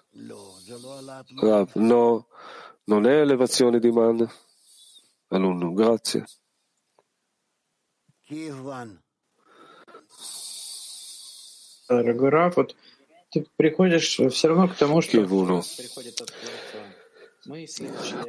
No, 1.74 2.28
non 2.86 3.06
è 3.06 3.20
elevazione 3.20 3.80
di 3.80 3.92
man. 3.92 4.26
Alunno, 5.29 5.73
grazie. 5.73 6.25
Дорогой 11.89 12.31
Раф, 12.31 12.57
вот 12.57 12.77
ты 13.31 13.47
приходишь 13.57 14.19
все 14.19 14.49
равно 14.49 14.69
к 14.69 14.75
тому, 14.77 15.03
что 15.03 15.21
приходит 15.21 16.21
от 16.21 16.33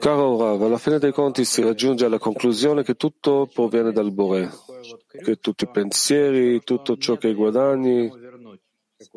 Caro 0.01 0.37
Rav, 0.37 0.61
alla 0.61 0.77
fine 0.77 0.99
dei 0.99 1.13
conti 1.13 1.45
si 1.45 1.61
raggiunge 1.61 2.03
alla 2.03 2.19
conclusione 2.19 2.83
che 2.83 2.95
tutto 2.95 3.49
proviene 3.51 3.93
dal 3.93 4.11
Bore, 4.11 4.51
che 5.07 5.37
tutti 5.37 5.63
i 5.63 5.69
pensieri, 5.69 6.61
tutto 6.65 6.97
ciò 6.97 7.15
che 7.15 7.33
guadagni, 7.33 8.07
e 8.07 9.07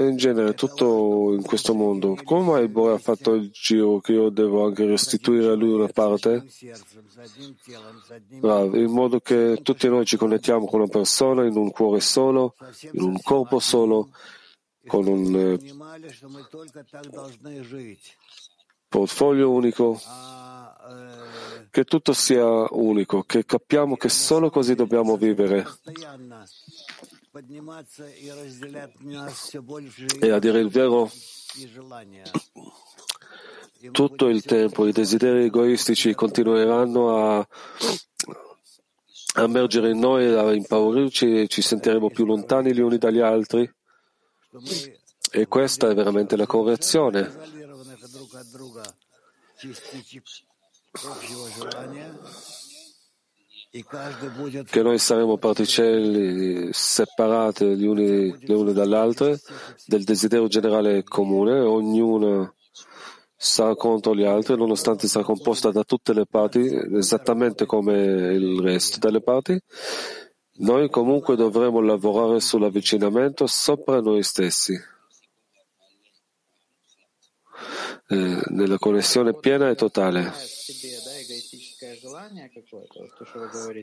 in 0.00 0.16
genere 0.16 0.54
tutto 0.54 1.32
in 1.34 1.42
questo 1.42 1.74
mondo. 1.74 2.16
Come 2.24 2.46
mai 2.46 2.68
Bore 2.68 2.94
ha 2.94 2.98
fatto 2.98 3.34
il 3.34 3.50
giro 3.50 4.00
che 4.00 4.12
io 4.12 4.30
devo 4.30 4.64
anche 4.64 4.86
restituire 4.86 5.48
a 5.48 5.54
lui 5.54 5.72
una 5.72 5.88
parte? 5.88 6.44
In 8.40 8.90
modo 8.90 9.20
che 9.20 9.58
tutti 9.62 9.88
noi 9.88 10.06
ci 10.06 10.16
connettiamo 10.16 10.66
con 10.66 10.80
una 10.80 10.88
persona 10.88 11.44
in 11.44 11.56
un 11.56 11.70
cuore 11.70 12.00
solo, 12.00 12.54
in 12.92 13.02
un 13.02 13.20
corpo 13.20 13.58
solo, 13.58 14.08
con 14.86 15.06
un 15.06 15.36
eh, 15.36 15.58
portfolio 18.88 19.50
unico, 19.50 20.00
che 21.70 21.84
tutto 21.84 22.12
sia 22.12 22.66
unico, 22.70 23.22
che 23.22 23.44
capiamo 23.44 23.96
che 23.96 24.08
solo 24.08 24.50
così 24.50 24.74
dobbiamo 24.74 25.16
vivere. 25.16 25.66
E 30.20 30.30
a 30.30 30.38
dire 30.38 30.60
il 30.60 30.68
vero, 30.68 31.10
tutto 33.90 34.28
il 34.28 34.42
tempo 34.42 34.86
i 34.86 34.92
desideri 34.92 35.44
egoistici 35.44 36.12
continueranno 36.14 37.16
a, 37.16 37.38
a 39.36 39.42
emergere 39.42 39.90
in 39.90 39.98
noi, 39.98 40.26
a 40.26 40.52
impaurirci 40.52 41.40
e 41.40 41.48
ci 41.48 41.62
sentiremo 41.62 42.10
più 42.10 42.26
lontani 42.26 42.74
gli 42.74 42.80
uni 42.80 42.98
dagli 42.98 43.20
altri. 43.20 43.70
E 45.30 45.46
questa 45.48 45.88
è 45.88 45.94
veramente 45.94 46.36
la 46.36 46.44
correzione. 46.44 47.32
Che 53.74 54.82
noi 54.82 54.98
saremo 54.98 55.38
particelle 55.38 56.74
separate 56.74 57.64
uni, 57.64 58.36
le 58.38 58.54
une 58.54 58.74
dalle 58.74 58.96
altre 58.98 59.40
del 59.86 60.04
desiderio 60.04 60.46
generale 60.46 61.02
comune, 61.02 61.58
ognuna 61.58 62.54
sarà 63.34 63.74
contro 63.74 64.14
gli 64.14 64.24
altri, 64.24 64.58
nonostante 64.58 65.08
sarà 65.08 65.24
composta 65.24 65.70
da 65.70 65.84
tutte 65.84 66.12
le 66.12 66.26
parti, 66.26 66.58
esattamente 66.96 67.64
come 67.64 67.94
il 68.34 68.60
resto 68.60 68.98
delle 68.98 69.22
parti. 69.22 69.58
Noi 70.56 70.90
comunque 70.90 71.34
dovremo 71.34 71.80
lavorare 71.80 72.40
sull'avvicinamento 72.40 73.46
sopra 73.46 74.02
noi 74.02 74.22
stessi, 74.22 74.78
eh, 78.08 78.42
nella 78.50 78.76
connessione 78.76 79.32
piena 79.32 79.70
e 79.70 79.76
totale. 79.76 80.30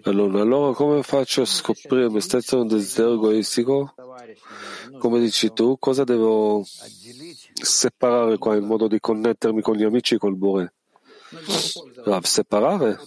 Allora, 0.04 0.42
allora 0.42 0.74
come 0.74 1.04
faccio 1.04 1.42
a 1.42 1.46
scoprire 1.46 2.10
me 2.10 2.22
stesso 2.22 2.62
un 2.62 2.68
desiderio 2.68 3.16
egoistico? 3.16 3.94
Come 4.98 5.20
dici 5.20 5.52
tu, 5.52 5.78
cosa 5.78 6.04
devo 6.04 6.64
separare 6.64 8.38
qua 8.38 8.56
in 8.56 8.66
modo 8.66 8.88
di 8.88 9.00
connettermi 9.00 9.62
con 9.62 9.76
gli 9.76 9.84
amici 9.84 10.18
col 10.18 10.36
Bore? 10.36 10.74
Rav, 12.06 12.24
separare? 12.24 12.98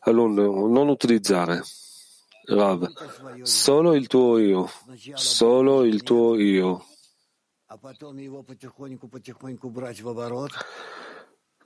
Allora, 0.00 0.32
non 0.32 0.88
utilizzare. 0.88 1.62
Rav, 2.44 2.86
solo 3.42 3.94
il 3.94 4.06
tuo 4.06 4.38
io, 4.38 4.70
solo 5.14 5.84
il 5.84 6.02
tuo 6.02 6.36
io 6.38 6.84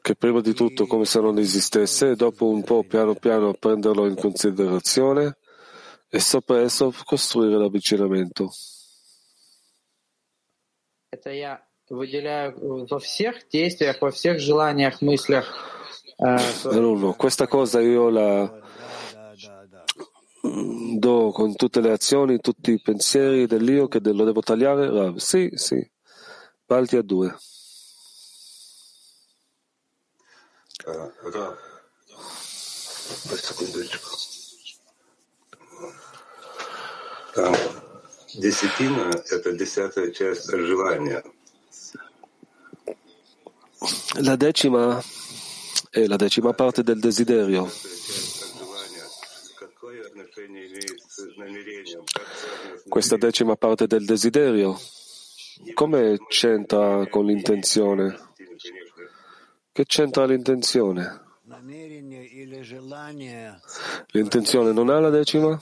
che 0.01 0.15
prima 0.15 0.41
di 0.41 0.55
tutto 0.55 0.87
come 0.87 1.05
se 1.05 1.21
non 1.21 1.39
esistesse 1.39 2.11
e 2.11 2.17
dopo 2.17 2.49
un 2.49 2.63
po' 2.63 2.85
piano 2.85 3.15
piano 3.15 3.53
prenderlo 3.55 4.07
in 4.07 4.17
considerazione 4.17 5.37
e 6.09 6.21
sopra 6.21 6.61
esso 6.61 6.93
costruire 7.05 7.57
l'avvicinamento. 7.57 8.51
Allora, 16.17 17.11
э, 17.11 17.17
questa 17.17 17.47
cosa 17.47 17.81
io 17.81 18.09
la 18.11 18.61
mm, 20.47 20.99
do 20.99 21.31
con 21.33 21.57
tutte 21.57 21.81
le 21.81 21.91
azioni, 21.93 22.39
tutti 22.39 22.73
i 22.73 22.81
pensieri 22.81 23.47
dell'io 23.47 23.89
che 23.89 24.01
lo 24.01 24.25
devo 24.25 24.41
tagliare. 24.41 25.19
Sì, 25.19 25.51
sì, 25.55 25.85
Balti 26.67 26.97
a 26.97 27.03
due. 27.03 27.35
Раб, 30.90 31.58
секундочку. 33.42 34.10
Там 37.34 37.56
десятина — 38.34 39.30
это 39.30 39.52
десятая 39.52 40.12
часть 40.12 40.50
желания. 40.50 41.24
La 44.18 44.36
decima 44.36 45.04
è 45.92 46.08
la 46.08 46.16
decima 46.16 46.54
parte 46.54 46.84
del 46.84 47.00
desiderio. 47.00 47.70
Questa 52.88 53.18
decima 53.18 53.56
parte 53.56 53.88
del 53.88 54.06
desiderio, 54.06 54.80
come 55.74 56.18
c'entra 56.30 57.08
con 57.10 57.26
l'intenzione? 57.26 58.18
Che 59.81 59.87
c'entra 59.87 60.27
l'intenzione? 60.27 61.23
L'intenzione 64.09 64.73
non 64.73 64.91
ha 64.91 65.01
la 65.01 65.09
decima? 65.09 65.59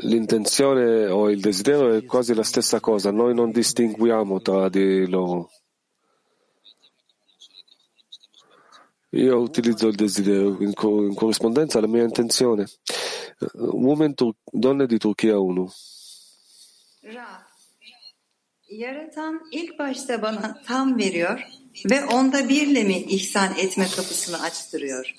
L'intenzione 0.00 1.06
o 1.06 1.30
il 1.30 1.40
desiderio 1.40 1.94
è 1.94 2.04
quasi 2.04 2.34
la 2.34 2.42
stessa 2.42 2.80
cosa, 2.80 3.10
noi 3.10 3.32
non 3.34 3.50
distinguiamo 3.50 4.42
tra 4.42 4.68
di 4.68 5.08
loro. 5.08 5.50
Io 9.12 9.38
utilizzo 9.38 9.86
il 9.86 9.94
desiderio 9.94 10.54
in, 10.60 10.74
co- 10.74 11.06
in 11.06 11.14
corrispondenza 11.14 11.78
alla 11.78 11.86
mia 11.86 12.02
intenzione. 12.02 12.66
Women 13.54 14.12
Tur- 14.14 14.36
donne 14.44 14.86
di 14.86 14.98
Turchia 14.98 15.38
1. 15.38 15.72
Yaratan 18.68 19.48
ilk 19.52 19.78
başta 19.78 20.22
bana 20.22 20.62
tam 20.66 20.98
veriyor 20.98 21.40
ve 21.90 22.04
onda 22.04 22.48
birle 22.48 22.84
mi 22.84 22.96
ihsan 22.96 23.54
etme 23.58 23.86
kapısını 23.96 24.42
açtırıyor? 24.42 25.14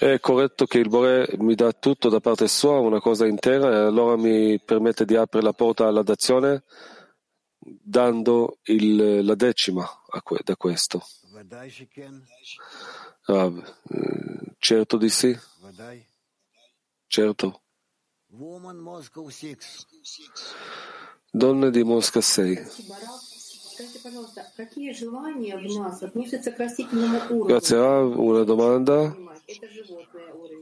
È 0.00 0.18
corretto 0.18 0.66
che 0.66 0.78
il 0.78 0.88
Bore 0.88 1.26
mi 1.38 1.54
dà 1.54 1.72
tutto 1.72 2.08
da 2.10 2.20
parte 2.20 2.48
sua, 2.48 2.78
una 2.78 3.00
cosa 3.00 3.26
intera, 3.26 3.70
e 3.70 3.76
allora 3.86 4.16
mi 4.16 4.60
permette 4.60 5.04
di 5.04 5.16
aprire 5.16 5.44
la 5.44 5.52
porta 5.52 5.86
alla 5.86 6.02
dazione 6.02 6.62
dando 7.84 8.58
il, 8.64 9.24
la 9.24 9.34
decima 9.34 9.88
da 10.44 10.56
questo. 10.56 11.02
Ah, 13.26 13.52
certo 14.58 14.96
di 14.96 15.08
sì. 15.08 15.38
Certo. 17.06 17.61
Donne 21.30 21.70
di 21.70 21.82
Mosca 21.82 22.22
6. 22.22 22.54
Grazie 27.44 27.76
Rav, 27.76 28.18
una 28.18 28.42
domanda. 28.42 29.14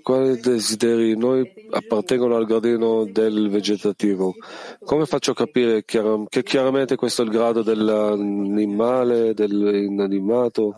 Quali 0.02 0.40
desideri 0.40 1.16
noi 1.16 1.48
appartengono 1.70 2.34
al 2.34 2.46
gradino 2.46 3.04
del 3.04 3.48
vegetativo? 3.48 4.34
Come 4.82 5.06
faccio 5.06 5.30
a 5.30 5.34
capire 5.34 5.84
chiar- 5.84 6.28
che 6.28 6.42
chiaramente 6.42 6.96
questo 6.96 7.22
è 7.22 7.24
il 7.24 7.30
grado 7.30 7.62
dell'animale, 7.62 9.32
dell'inanimato, 9.32 10.76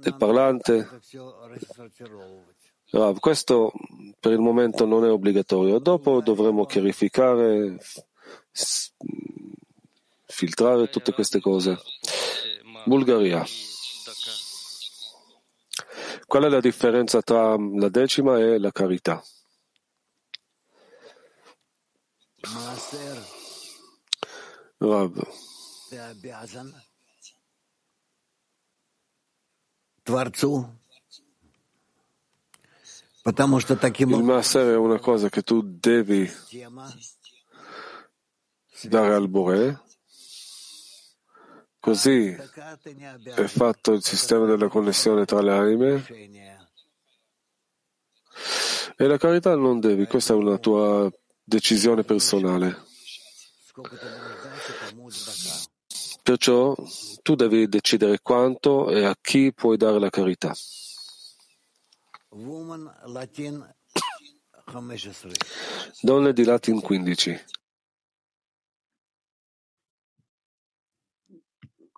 del 0.00 0.16
parlante? 0.16 0.88
Rav, 2.94 3.18
questo 3.18 3.72
per 4.20 4.30
il 4.30 4.38
momento 4.38 4.86
non 4.86 5.04
è 5.04 5.10
obbligatorio. 5.10 5.80
Dopo 5.80 6.20
dovremo 6.20 6.64
chiarificare, 6.64 7.76
filtrare 10.26 10.88
tutte 10.90 11.12
queste 11.12 11.40
cose. 11.40 11.76
Bulgaria. 12.84 13.44
Qual 16.24 16.44
è 16.44 16.48
la 16.48 16.60
differenza 16.60 17.20
tra 17.20 17.56
la 17.56 17.88
decima 17.88 18.38
e 18.38 18.60
la 18.60 18.70
carità? 18.70 19.20
Rav. 24.78 25.20
Il 33.26 34.22
Maser 34.22 34.74
è 34.74 34.76
una 34.76 34.98
cosa 34.98 35.30
che 35.30 35.40
tu 35.40 35.62
devi 35.62 36.30
dare 38.82 39.14
al 39.14 39.30
Bore, 39.30 39.80
così 41.80 42.36
è 43.34 43.46
fatto 43.46 43.92
il 43.92 44.04
sistema 44.04 44.44
della 44.44 44.68
connessione 44.68 45.24
tra 45.24 45.40
le 45.40 45.52
anime 45.52 46.04
e 48.94 49.06
la 49.06 49.16
carità 49.16 49.56
non 49.56 49.80
devi, 49.80 50.06
questa 50.06 50.34
è 50.34 50.36
una 50.36 50.58
tua 50.58 51.10
decisione 51.42 52.04
personale. 52.04 52.84
Perciò 56.22 56.74
tu 57.22 57.34
devi 57.34 57.68
decidere 57.68 58.20
quanto 58.20 58.90
e 58.90 59.04
a 59.06 59.16
chi 59.18 59.50
puoi 59.54 59.78
dare 59.78 59.98
la 59.98 60.10
carità. 60.10 60.54
Donne 66.02 66.32
di 66.32 66.44
Latin 66.44 66.80
15. 66.80 67.44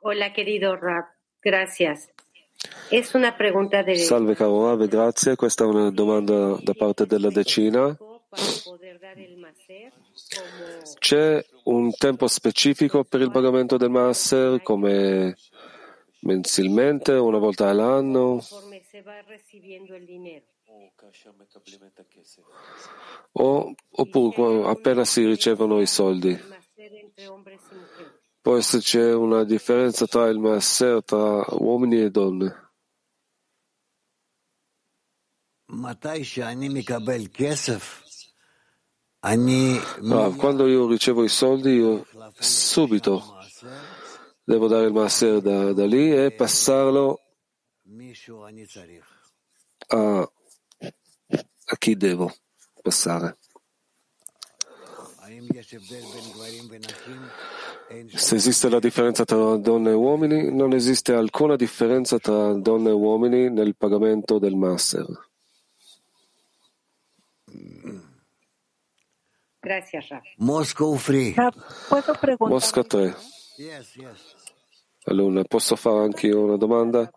Hola, 0.02 0.32
querido 0.32 0.76
Rab. 0.76 1.06
Gracias. 1.40 2.10
Es 2.90 3.14
una 3.14 3.34
pregunta 3.36 3.82
de... 3.82 3.96
Salve 3.96 4.36
caro 4.36 4.66
Rav, 4.66 4.86
grazie. 4.88 5.36
Questa 5.36 5.64
è 5.64 5.66
una 5.66 5.90
domanda 5.90 6.58
da 6.60 6.74
parte 6.74 7.06
della 7.06 7.30
decina. 7.30 7.96
C'è 10.98 11.46
un 11.64 11.90
tempo 11.92 12.26
specifico 12.26 13.04
per 13.04 13.22
il 13.22 13.30
pagamento 13.30 13.78
del 13.78 13.88
Maser 13.88 14.60
come 14.62 15.34
mensilmente, 16.20 17.12
una 17.12 17.38
volta 17.38 17.70
all'anno? 17.70 18.42
O, 23.32 23.74
oppure 23.90 24.68
appena 24.68 25.04
si 25.04 25.24
ricevono 25.26 25.80
i 25.80 25.86
soldi? 25.86 26.38
Può 28.40 28.56
esserci 28.56 28.98
una 28.98 29.44
differenza 29.44 30.06
tra 30.06 30.26
il 30.28 30.38
Maser 30.38 31.02
tra 31.04 31.44
uomini 31.50 32.00
e 32.00 32.10
donne? 32.10 32.64
Quando 40.36 40.68
io 40.68 40.86
ricevo 40.88 41.24
i 41.24 41.28
soldi, 41.28 41.70
io 41.70 42.06
subito 42.38 43.36
devo 44.44 44.68
dare 44.68 44.86
il 44.86 44.92
maser 44.92 45.40
da, 45.40 45.72
da 45.72 45.84
lì 45.86 46.12
e 46.12 46.30
passarlo 46.30 47.25
a, 49.88 50.20
a 50.20 51.76
chi 51.78 51.96
devo 51.96 52.32
passare. 52.82 53.36
Se 58.14 58.34
esiste 58.36 58.68
la 58.68 58.78
differenza 58.78 59.24
tra 59.24 59.56
donne 59.56 59.90
e 59.90 59.94
uomini, 59.94 60.52
non 60.54 60.72
esiste 60.72 61.14
alcuna 61.14 61.56
differenza 61.56 62.18
tra 62.18 62.52
donne 62.54 62.90
e 62.90 62.92
uomini 62.92 63.50
nel 63.50 63.76
pagamento 63.76 64.38
del 64.38 64.56
maser. 64.56 65.06
Gracias, 69.60 70.08
Raf. 70.08 70.24
Moscow 70.36 70.96
Free. 70.96 71.34
Mosca 72.38 72.84
3. 72.84 73.16
Allora, 75.08 75.42
posso 75.44 75.74
fare 75.76 76.04
anche 76.04 76.28
io 76.28 76.44
una 76.44 76.56
domanda? 76.56 77.10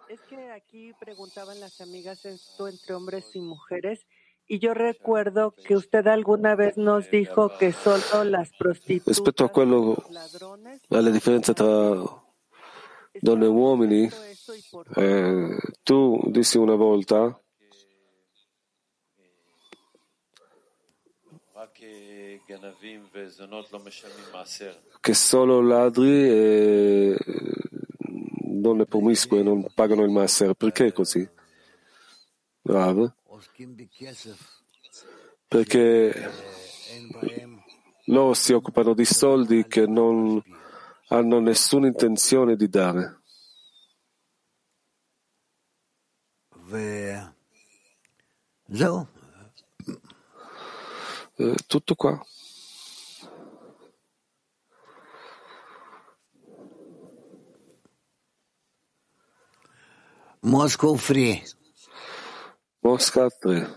Aquí 0.59 0.91
preguntaban 0.99 1.57
las 1.61 1.79
amigas 1.79 2.25
esto 2.25 2.67
entre 2.67 2.93
hombres 2.93 3.33
y 3.33 3.39
mujeres. 3.39 4.05
Y 4.45 4.59
yo 4.59 4.73
recuerdo 4.73 5.55
que 5.55 5.77
usted 5.77 6.05
alguna 6.07 6.55
vez 6.55 6.75
nos 6.75 7.09
dijo 7.09 7.57
que 7.57 7.71
solo 7.71 8.25
las 8.25 8.51
prostitutas, 8.57 9.17
Rispetto 9.17 9.45
a 9.45 9.49
quello, 9.49 9.95
alla 10.89 11.11
differenza 11.11 11.53
tra 11.53 11.65
donne 13.21 13.45
e 13.45 13.47
uomini, 13.47 14.09
eh, 14.97 15.57
tu 15.83 16.21
dissi 16.27 16.57
una 16.57 16.75
volta 16.75 17.39
che 24.99 25.13
solo 25.13 25.61
ladri 25.61 26.29
e 26.29 27.17
donne 28.61 28.85
promiscue 28.85 29.43
non 29.43 29.65
pagano 29.73 30.03
il 30.03 30.11
maser. 30.11 30.53
Perché 30.53 30.91
così? 30.91 31.27
Rav? 32.63 33.13
Perché 35.47 36.31
loro 38.05 38.33
si 38.33 38.53
occupano 38.53 38.93
di 38.93 39.05
soldi 39.05 39.65
che 39.67 39.85
non 39.85 40.41
hanno 41.07 41.39
nessuna 41.39 41.87
intenzione 41.87 42.55
di 42.55 42.69
dare. 42.69 43.21
Eh, 51.35 51.55
tutto 51.67 51.95
qua. 51.95 52.21
Moscow 60.49 60.95
Free. 60.97 61.43
Mosca 62.83 63.29
3. 63.43 63.67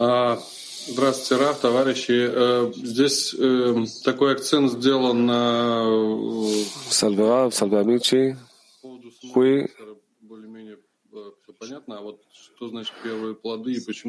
А, 0.00 0.38
Здравствуйте, 0.88 1.44
Раф, 1.44 1.60
товарищи. 1.60 2.10
Э, 2.12 2.72
Здесь 2.74 3.34
э, 3.38 3.84
такой 4.04 4.32
акцент 4.32 4.72
сделан 4.72 5.26
на 5.26 5.84
Salve 6.90 7.20
Rav, 7.20 7.52
salve 7.52 7.78
amici. 7.78 8.36
Qui 9.32 9.66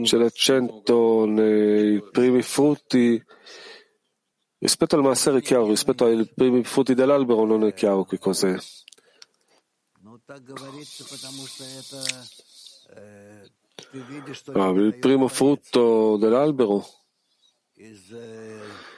c'è 0.04 0.18
l'accento 0.18 1.26
nei 1.26 2.02
primi 2.12 2.42
frutti. 2.42 3.24
Rispetto 4.58 4.96
al 4.96 5.02
Maser 5.04 5.36
è 5.36 5.42
chiaro, 5.42 5.68
rispetto 5.68 6.06
ai 6.06 6.28
primi 6.34 6.64
frutti 6.64 6.94
dell'albero 6.94 7.46
non 7.46 7.66
è 7.66 7.74
chiaro 7.74 8.06
che 8.06 8.18
cos'è. 8.18 8.58
Ah, 14.54 14.70
il 14.70 14.98
primo 15.00 15.28
frutto 15.28 16.18
dell'albero 16.18 16.86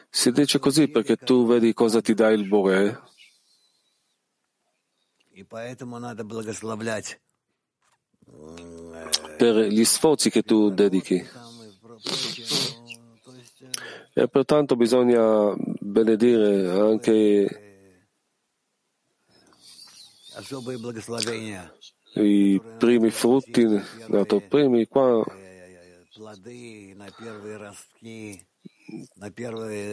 si 0.10 0.32
dice 0.32 0.60
così 0.60 0.88
perché 0.88 1.16
tu 1.18 1.46
vedi 1.48 1.74
cosa 1.74 2.02
ti 2.02 2.14
dà 2.14 2.30
il 2.30 2.48
Bore 2.48 3.02
per 9.38 9.56
gli 9.56 9.86
sforzi 9.86 10.30
che 10.30 10.44
tu 10.44 10.70
dedichi. 10.70 11.24
E 14.14 14.28
pertanto 14.28 14.76
bisogna 14.76 15.54
benedire 15.80 16.70
anche 16.70 17.76
i 22.14 22.62
primi 22.78 23.10
frutti, 23.12 23.66
dato 24.08 24.40
primi 24.48 24.88
qua 24.88 25.24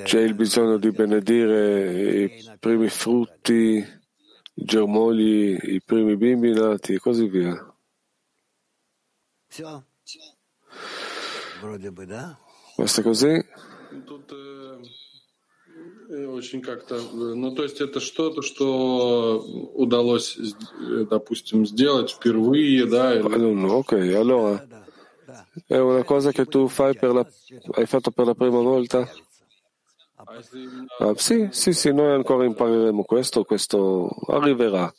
c'è 0.05 0.21
il 0.21 0.35
bisogno 0.35 0.79
di 0.79 0.91
benedire 0.91 2.23
i 2.23 2.45
primi 2.61 2.89
frutti, 2.89 3.85
i 4.55 4.65
germogli, 4.65 5.59
i 5.75 5.83
primi 5.85 6.17
bimbi 6.17 6.53
nati 6.53 6.95
e 6.95 6.99
così 6.99 7.27
via. 7.27 7.74
Basta 12.78 13.02
così? 13.04 13.44
Тут 14.06 14.32
э, 14.32 14.82
э, 16.12 16.26
очень 16.28 16.62
как-то, 16.62 16.96
э, 16.96 17.34
ну 17.36 17.54
то 17.54 17.64
есть 17.64 17.82
это 17.82 18.00
что-то, 18.00 18.42
что 18.42 19.44
удалось, 19.74 20.38
э, 20.38 21.06
допустим, 21.10 21.66
сделать 21.66 22.12
впервые, 22.12 22.86
да? 22.86 23.20
или- 23.20 23.34
Allora, 23.34 23.74
ok, 23.74 23.92
allora 24.16 24.68
è 25.68 25.78
una 25.78 26.04
cosa 26.04 26.32
che 26.32 26.46
tu 26.46 26.68
fai 26.68 26.96
per 26.96 27.12
la, 27.14 27.26
hai 27.74 27.86
fatto 27.86 28.12
per 28.12 28.28
la 28.28 28.36
prima 28.36 28.60
volta? 28.62 29.10
А 30.16 30.36
если 30.36 30.64
именно 30.66 30.88
Ah, 31.00 31.14
sì, 31.16 31.48
sì, 31.52 31.72
sì, 31.74 31.92
noi 31.94 32.12
ancora 32.14 32.44
impareremo 32.46 33.04
questo, 33.04 33.44
questo 33.46 34.10
arriverà. 34.28 34.94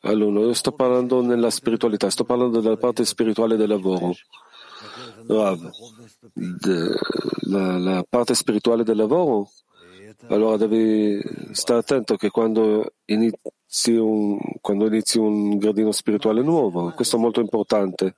Allora, 0.00 0.40
io 0.40 0.54
sto 0.54 0.72
parlando 0.72 1.20
nella 1.20 1.50
spiritualità, 1.50 2.08
sto 2.10 2.24
parlando 2.24 2.60
della 2.60 2.76
parte 2.76 3.04
spirituale 3.04 3.56
del 3.56 3.68
lavoro. 3.68 4.14
Rav, 5.26 5.70
de- 6.32 6.98
la, 7.48 7.78
la 7.78 8.04
parte 8.08 8.34
spirituale 8.34 8.82
del 8.82 8.96
lavoro, 8.96 9.50
allora 10.28 10.56
devi 10.56 11.20
stare 11.52 11.80
attento 11.80 12.16
che 12.16 12.30
quando 12.30 12.94
inizi 13.06 13.92
un, 13.92 14.38
quando 14.60 14.86
inizi 14.86 15.18
un 15.18 15.58
gradino 15.58 15.92
spirituale 15.92 16.42
nuovo, 16.42 16.92
questo 16.92 17.16
è 17.16 17.20
molto 17.20 17.40
importante. 17.40 18.16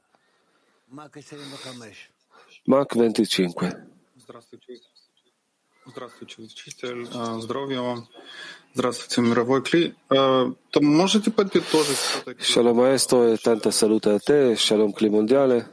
Mark 2.65 2.97
25. 2.97 3.87
Здравствуйте. 4.17 4.81
Здравствуйте, 5.87 6.43
учитель. 6.43 7.09
А, 7.15 7.39
Здоровья 7.41 7.81
вам. 7.81 8.09
Здравствуйте, 8.75 9.23
мировой 9.23 9.63
Кли. 9.63 9.95
А, 10.11 10.53
То 10.71 10.81
можете 10.81 11.31
подытожить 11.31 11.97
все-таки, 11.97 12.43
Shalom 12.43 12.77
maestro 12.77 13.25
e 13.33 13.39
tanta 13.39 13.71
salute 13.71 14.11
a 14.11 14.19
te, 14.19 14.55
shalom 14.57 14.93
cli 14.93 15.09
mondiale. 15.09 15.67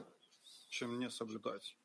чем 0.70 1.00
не 1.00 1.10
соблюдать? 1.10 1.76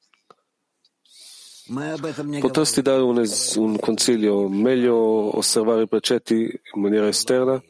Potresti 2.41 2.81
dare 2.81 3.03
un, 3.03 3.23
un, 3.57 3.79
consiglio? 3.79 4.49
Meglio 4.49 5.37
osservare 5.37 5.83
i 5.83 5.87
precetti 5.87 6.35
in 6.75 6.81
maniera 6.81 7.09
esterna? 7.09 7.63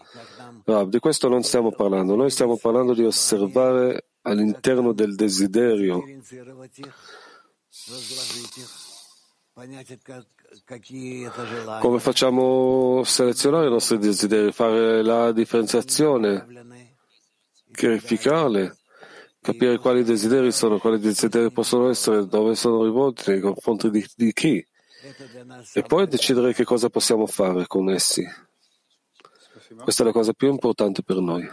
Rav, 0.64 0.88
di 0.88 1.00
questo 1.00 1.28
non 1.28 1.42
stiamo 1.42 1.72
parlando. 1.72 2.14
Noi 2.14 2.30
stiamo 2.30 2.56
parlando 2.56 2.94
di 2.94 3.02
osservare 3.02 4.10
all'interno 4.22 4.92
del 4.92 5.16
desiderio. 5.16 6.04
come 11.79 11.99
facciamo 11.99 13.03
selezionare 13.03 13.67
i 13.67 13.71
nostri 13.71 13.97
desideri? 13.97 14.51
Fare 14.51 15.03
la 15.03 15.31
differenziazione, 15.31 16.45
chiarificarle 17.71 18.77
capire 19.43 19.77
quali 19.77 20.03
desideri 20.03 20.51
sono, 20.53 20.79
quali 20.79 20.99
desideri 20.99 21.51
possono 21.51 21.89
essere, 21.89 22.25
dove 22.25 22.55
sono 22.55 22.83
rivolti, 22.83 23.29
nei 23.29 23.41
confronti 23.41 23.89
di, 23.89 24.03
di 24.15 24.31
chi, 24.31 24.65
e 25.73 25.81
poi 25.83 26.07
decidere 26.07 26.53
che 26.53 26.63
cosa 26.63 26.89
possiamo 26.89 27.27
fare 27.27 27.67
con 27.67 27.89
essi. 27.89 28.25
Questa 29.75 30.03
è 30.03 30.05
la 30.05 30.13
cosa 30.13 30.31
più 30.31 30.49
importante 30.49 31.03
per 31.03 31.17
noi. 31.17 31.45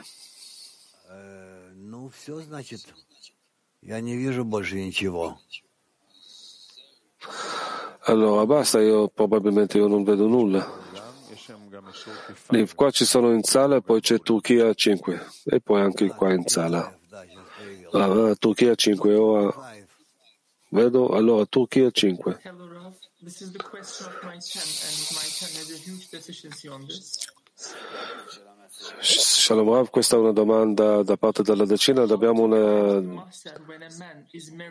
Allora 8.04 8.46
basta, 8.46 8.80
io 8.80 9.08
probabilmente 9.08 9.76
io 9.76 9.86
non 9.86 10.04
vedo 10.04 10.26
nulla. 10.26 10.78
Qua 12.74 12.90
ci 12.90 13.04
sono 13.04 13.32
in 13.32 13.42
sala 13.42 13.76
e 13.76 13.82
poi 13.82 14.00
c'è 14.00 14.18
Turchia 14.20 14.72
5 14.72 15.26
e 15.44 15.60
poi 15.60 15.80
anche 15.80 16.08
qua 16.08 16.32
in 16.32 16.46
sala. 16.46 16.96
Ah, 17.92 18.34
Turchia 18.38 18.74
5 18.74 19.14
ora. 19.14 19.78
Vedo, 20.70 21.08
allora 21.08 21.44
Turchia 21.46 21.90
5. 21.90 22.40
Shalom 29.02 29.68
Rav, 29.68 29.90
questa 29.90 30.16
è 30.16 30.18
una 30.18 30.32
domanda 30.32 31.02
da 31.02 31.18
parte 31.18 31.42
della 31.42 31.66
decina. 31.66 32.02
Abbiamo 32.02 32.44
una, 32.44 33.26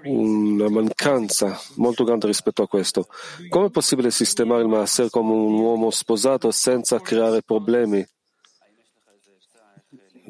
una, 0.05 0.69
mancanza 0.69 1.59
molto 1.75 2.03
grande 2.03 2.25
rispetto 2.25 2.63
a 2.63 2.67
questo. 2.67 3.07
Come 3.49 3.67
è 3.67 3.69
possibile 3.69 4.09
sistemare 4.09 4.63
il 4.63 4.67
Maaser 4.67 5.11
come 5.11 5.31
un 5.31 5.59
uomo 5.59 5.91
sposato 5.91 6.49
senza 6.49 6.99
creare 6.99 7.43
problemi? 7.43 8.03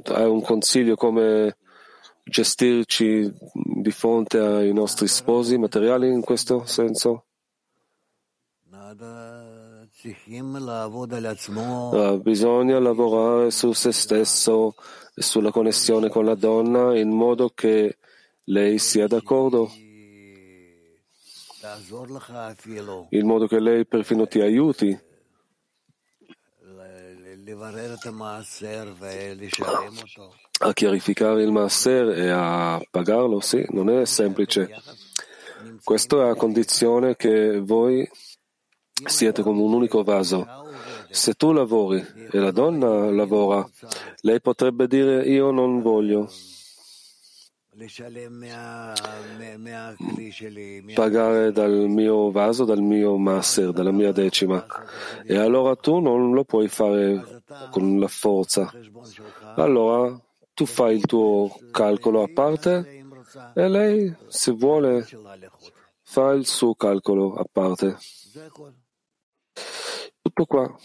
Hai 0.04 0.26
un 0.26 0.42
consiglio 0.42 0.96
come 0.96 1.56
gestirci 2.26 3.34
di 3.54 3.92
fronte 3.92 4.39
ai 4.39 4.74
nostri 4.74 5.08
sposi 5.08 5.58
materiali 5.58 6.12
in 6.12 6.22
questo 6.22 6.65
senso? 6.65 7.24
Uh, 8.72 9.49
bisogna 12.22 12.80
lavorare 12.80 13.52
su 13.52 13.74
se 13.74 13.92
stesso 13.92 14.76
e 15.14 15.22
sulla 15.22 15.52
connessione 15.52 16.08
con 16.08 16.24
la 16.24 16.36
donna 16.36 16.98
in 16.98 17.10
modo 17.10 17.52
che 17.54 17.98
lei 18.46 18.80
sia 18.80 19.08
d'accordo, 19.08 19.70
in 23.10 23.28
modo 23.28 23.48
che 23.48 23.60
lei 23.60 23.86
perfino 23.86 24.26
ti 24.26 24.40
aiuti. 24.40 24.98
A 30.60 30.74
chiarificare 30.74 31.44
il 31.44 31.52
Maaser 31.52 32.10
e 32.18 32.30
a 32.30 32.82
pagarlo, 32.90 33.42
sì, 33.42 33.66
non 33.72 33.90
è 33.90 34.06
semplice. 34.06 34.70
Questa 35.84 36.26
è 36.26 36.30
a 36.30 36.36
condizione 36.36 37.16
che 37.18 37.60
voi 37.60 38.10
siete 39.06 39.42
come 39.42 39.62
un 39.62 39.74
unico 39.74 40.04
vaso. 40.04 40.48
Se 41.10 41.34
tu 41.34 41.52
lavori 41.52 42.06
e 42.32 42.38
la 42.38 42.52
donna 42.52 43.10
lavora, 43.12 43.68
lei 44.22 44.40
potrebbe 44.42 44.88
dire 44.88 45.24
io 45.28 45.52
non 45.52 45.82
voglio 45.82 46.30
pagare 50.94 51.52
dal 51.54 51.88
mio 51.88 52.30
vaso, 52.30 52.66
dal 52.66 52.82
mio 52.82 53.18
maser, 53.18 53.72
dalla 53.72 53.92
mia 53.92 54.12
decima. 54.12 54.66
E 55.26 55.38
allora 55.38 55.76
tu 55.76 56.00
non 56.00 56.34
lo 56.34 56.44
puoi 56.44 56.68
fare 56.68 57.44
con 57.72 58.00
la 58.00 58.08
forza. 58.08 58.70
Allora 59.56 60.20
tu 60.54 60.66
fai 60.66 60.98
il 60.98 61.06
tuo 61.06 61.50
calcolo 61.72 62.24
a 62.24 62.30
parte 62.34 63.06
e 63.56 63.68
lei, 63.70 64.14
se 64.28 64.52
vuole, 64.52 65.08
fa 66.02 66.32
il 66.32 66.46
suo 66.46 66.76
calcolo 66.76 67.34
a 67.36 67.46
parte. 67.50 67.98
Tutto 70.22 70.46
qua. 70.46 70.78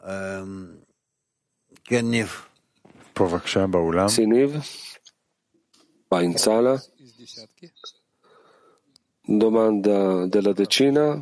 Um, 0.00 0.84
Siniv, 4.06 4.62
va 6.08 6.22
in 6.22 6.36
sala. 6.36 6.82
Domanda 9.22 10.26
della 10.26 10.52
decina. 10.52 11.20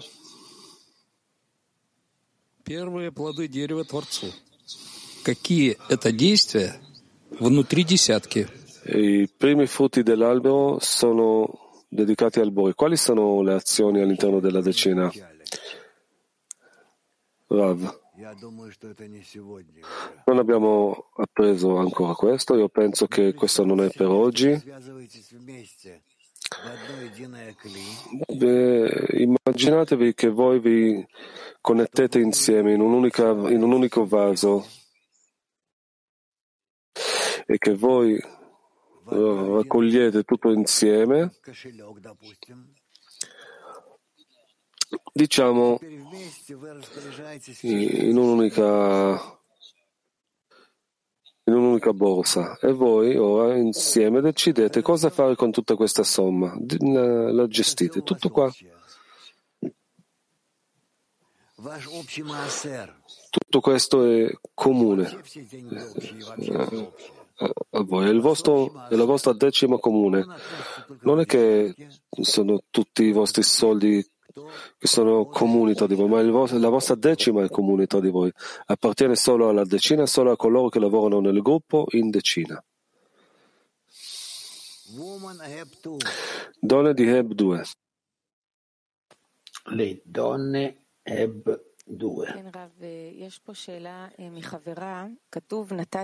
Первые 2.64 3.12
плоды 3.12 3.46
дерева 3.48 3.84
Творцу. 3.84 4.32
Какие 5.24 5.78
это 5.88 6.12
действия 6.12 6.80
внутри 7.30 7.84
десятки? 7.84 8.48
I 8.84 9.28
primi 9.28 9.66
frutti 9.66 10.02
dell'albero 10.04 10.78
sono 10.80 11.65
dedicati 11.88 12.40
al 12.40 12.52
Bore. 12.52 12.74
Quali 12.74 12.96
sono 12.96 13.42
le 13.42 13.54
azioni 13.54 14.00
all'interno 14.00 14.40
della 14.40 14.60
decina? 14.60 15.10
Rav. 17.48 18.04
Non 20.24 20.38
abbiamo 20.38 21.10
appreso 21.16 21.76
ancora 21.76 22.14
questo, 22.14 22.56
io 22.56 22.68
penso 22.68 23.06
che 23.06 23.34
questo 23.34 23.64
non 23.64 23.82
è 23.82 23.90
per 23.90 24.08
oggi. 24.08 24.58
Beh, 28.26 29.06
immaginatevi 29.10 30.14
che 30.14 30.28
voi 30.28 30.60
vi 30.60 31.06
connettete 31.60 32.18
insieme 32.18 32.72
in, 32.72 32.80
in 32.80 33.62
un 33.62 33.72
unico 33.72 34.06
vaso 34.06 34.66
e 37.46 37.58
che 37.58 37.74
voi 37.74 38.18
raccogliete 39.08 40.24
tutto 40.24 40.50
insieme, 40.50 41.32
diciamo 45.12 45.78
in 47.62 48.16
un'unica 48.16 49.36
in 51.48 51.54
un'unica 51.54 51.92
borsa. 51.92 52.58
E 52.60 52.72
voi 52.72 53.16
ora 53.16 53.56
insieme 53.56 54.20
decidete 54.20 54.82
cosa 54.82 55.10
fare 55.10 55.36
con 55.36 55.50
tutta 55.50 55.76
questa 55.76 56.02
somma, 56.02 56.56
la 56.80 57.46
gestite, 57.46 58.02
tutto 58.02 58.30
qua. 58.30 58.52
Tutto 63.30 63.60
questo 63.60 64.04
è 64.04 64.38
comune 64.54 65.22
a 67.38 67.82
voi, 67.82 68.08
è, 68.08 68.14
vostro, 68.14 68.86
è 68.88 68.94
la 68.94 69.04
vostra 69.04 69.32
decima 69.32 69.78
comune. 69.78 70.24
Non 71.02 71.20
è 71.20 71.26
che 71.26 71.74
sono 72.22 72.62
tutti 72.70 73.04
i 73.04 73.12
vostri 73.12 73.42
soldi 73.42 74.04
che 74.78 74.86
sono 74.86 75.26
comuni 75.26 75.74
tra 75.74 75.86
di 75.86 75.94
voi, 75.94 76.08
ma 76.08 76.22
vostro, 76.22 76.58
la 76.58 76.68
vostra 76.68 76.94
decima 76.94 77.42
è 77.42 77.48
comune 77.48 77.86
tra 77.86 78.00
di 78.00 78.10
voi. 78.10 78.30
Appartiene 78.66 79.16
solo 79.16 79.48
alla 79.48 79.64
decina, 79.64 80.06
solo 80.06 80.30
a 80.30 80.36
coloro 80.36 80.68
che 80.68 80.78
lavorano 80.78 81.20
nel 81.20 81.40
gruppo 81.40 81.86
in 81.90 82.10
decina. 82.10 82.62
Donne 86.60 86.94
di 86.94 87.06
Heb 87.08 87.32
2. 87.32 87.62
Le 89.70 90.00
donne 90.04 90.84
Heb 91.02 91.65
2. 91.88 92.52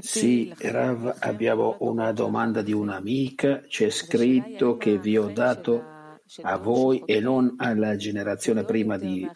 Sì, 0.03 0.55
Rav, 0.59 1.17
abbiamo 1.21 1.77
una 1.81 2.13
domanda 2.13 2.63
di 2.63 2.73
un'amica. 2.73 3.63
C'è 3.67 3.91
scritto 3.91 4.77
che 4.77 4.99
vi 4.99 5.17
ho 5.17 5.29
dato 5.29 5.85
a 6.43 6.57
voi 6.57 7.03
e 7.05 7.21
non 7.21 7.57
alla 7.59 7.97
generazione 7.97 8.65
prima 8.65 8.97
di 8.97 9.29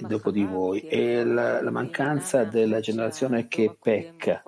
dopo 0.00 0.30
di 0.30 0.44
voi. 0.44 0.80
È 0.80 1.22
la, 1.22 1.62
la 1.62 1.70
mancanza 1.70 2.44
della 2.44 2.80
generazione 2.80 3.46
che 3.46 3.76
pecca 3.80 4.42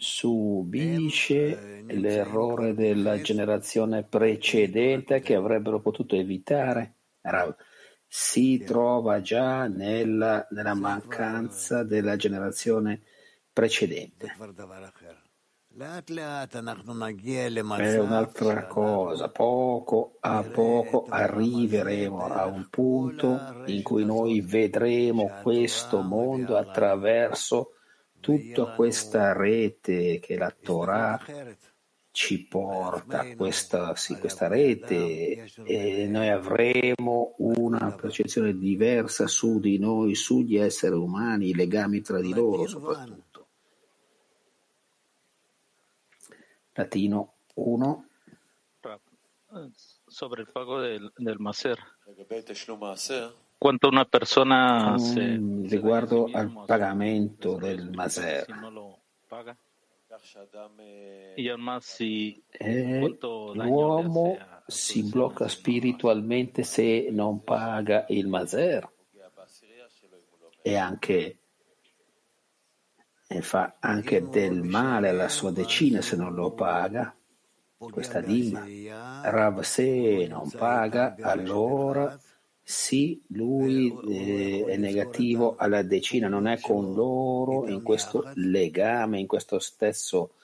subisce 0.00 1.84
l'errore 1.88 2.74
della 2.74 3.20
generazione 3.20 4.02
precedente 4.02 5.20
che 5.20 5.34
avrebbero 5.34 5.80
potuto 5.80 6.16
evitare. 6.16 6.94
Rav, 7.20 7.54
si 8.12 8.58
trova 8.64 9.20
già 9.20 9.68
nella, 9.68 10.44
nella 10.50 10.74
mancanza 10.74 11.84
della 11.84 12.16
generazione 12.16 13.02
precedente. 13.52 14.34
È 17.94 17.98
un'altra 18.00 18.66
cosa, 18.66 19.28
poco 19.28 20.16
a 20.18 20.42
poco 20.42 21.06
arriveremo 21.08 22.26
a 22.26 22.46
un 22.46 22.66
punto 22.68 23.62
in 23.66 23.80
cui 23.84 24.04
noi 24.04 24.40
vedremo 24.40 25.38
questo 25.40 26.02
mondo 26.02 26.56
attraverso 26.56 27.74
tutta 28.18 28.74
questa 28.74 29.32
rete 29.32 30.18
che 30.18 30.36
la 30.36 30.52
Torah 30.60 31.16
ci 32.12 32.44
porta, 32.46 33.34
questa, 33.36 33.94
sì, 33.94 34.18
questa 34.18 34.48
rete, 34.48 35.48
e 35.64 36.06
noi 36.08 36.28
avremo 36.28 37.34
una 37.38 37.92
percezione 37.92 38.56
diversa 38.56 39.26
su 39.26 39.60
di 39.60 39.78
noi, 39.78 40.14
sugli 40.14 40.56
esseri 40.56 40.96
umani, 40.96 41.50
i 41.50 41.54
legami 41.54 42.00
tra 42.00 42.20
di 42.20 42.34
loro 42.34 42.66
soprattutto. 42.66 43.46
Latino 46.72 47.34
1. 47.54 48.04
Sobre 50.06 50.42
el 50.42 50.48
pago 50.50 50.80
del, 50.80 51.12
del 51.16 51.38
Maser. 51.38 51.78
Quanto 53.58 53.88
una 53.88 54.04
persona 54.04 54.96
se, 54.98 55.38
mm, 55.38 55.66
riguardo 55.66 56.30
al 56.32 56.64
pagamento 56.66 57.56
del 57.56 57.90
Maser. 57.90 58.46
Eh, 58.48 59.56
l'uomo 63.54 64.38
si 64.66 65.02
blocca 65.02 65.48
spiritualmente 65.48 66.62
se 66.62 67.08
non 67.10 67.42
paga 67.42 68.04
il 68.08 68.28
Maser. 68.28 68.88
E 70.62 70.76
anche 70.76 71.38
e 73.32 73.42
fa 73.42 73.76
anche 73.78 74.28
del 74.28 74.62
male 74.62 75.08
alla 75.08 75.28
sua 75.28 75.52
decina 75.52 76.00
se 76.00 76.16
non 76.16 76.34
lo 76.34 76.50
paga, 76.50 77.14
questa 77.76 78.20
dimma. 78.20 78.66
Rav 79.22 79.60
se 79.60 80.26
non 80.28 80.50
paga, 80.50 81.14
allora 81.20 82.18
sì, 82.70 83.20
lui 83.30 83.92
eh, 84.08 84.64
è 84.64 84.76
negativo 84.76 85.56
alla 85.56 85.82
decina, 85.82 86.28
non 86.28 86.46
è 86.46 86.60
con 86.60 86.94
loro 86.94 87.66
in 87.66 87.82
questo 87.82 88.30
legame, 88.34 89.18
in 89.18 89.26
questo 89.26 89.58
stesso, 89.58 90.34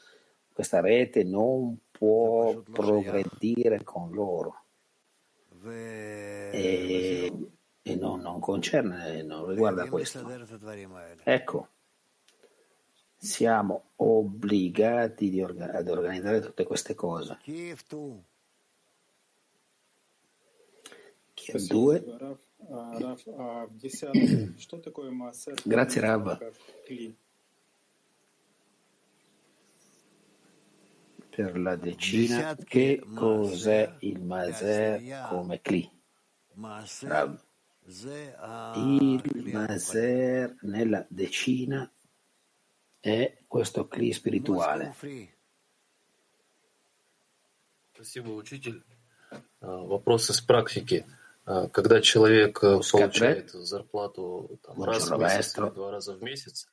questa 0.52 0.80
rete, 0.80 1.22
non 1.22 1.78
può 1.92 2.60
progredire 2.62 3.84
con 3.84 4.10
loro. 4.10 4.62
E, 6.50 7.32
e 7.80 7.94
non, 7.94 8.20
non 8.20 8.40
concerne, 8.40 9.22
non 9.22 9.46
riguarda 9.46 9.86
questo. 9.88 10.28
Ecco 11.22 11.68
siamo 13.16 13.90
obbligati 13.96 15.40
orga- 15.40 15.72
ad 15.72 15.88
organizzare 15.88 16.40
tutte 16.40 16.64
queste 16.64 16.94
cose. 16.94 17.38
Kiev 21.45 21.67
2. 21.67 22.03
Grazie 25.63 26.01
Rav. 26.01 26.53
Per 31.29 31.57
la 31.57 31.75
decina, 31.75 32.55
che 32.55 33.01
cos'è 33.15 33.95
il 33.99 34.21
Maser 34.21 35.27
come 35.29 35.61
Kli? 35.61 35.89
Rav. 37.01 37.39
Il 38.75 39.49
Maser 39.51 40.57
nella 40.61 41.05
decina 41.09 41.91
è 42.99 43.37
questo 43.47 43.87
Kli 43.87 44.11
spirituale. 44.11 44.93
Спасибо, 47.93 48.31
учитель. 48.31 48.83
Вопрос 49.61 50.29
из 50.31 50.41
практики. 50.41 51.05
Когда 51.45 52.01
человек 52.01 52.59
получает 52.59 53.51
зарплату 53.51 54.59
там, 54.63 54.83
раз 54.83 55.09
в 55.09 55.17
месяц 55.17 55.57
или 55.57 55.69
два 55.69 55.91
раза 55.91 56.13
в 56.15 56.21
месяц, 56.21 56.67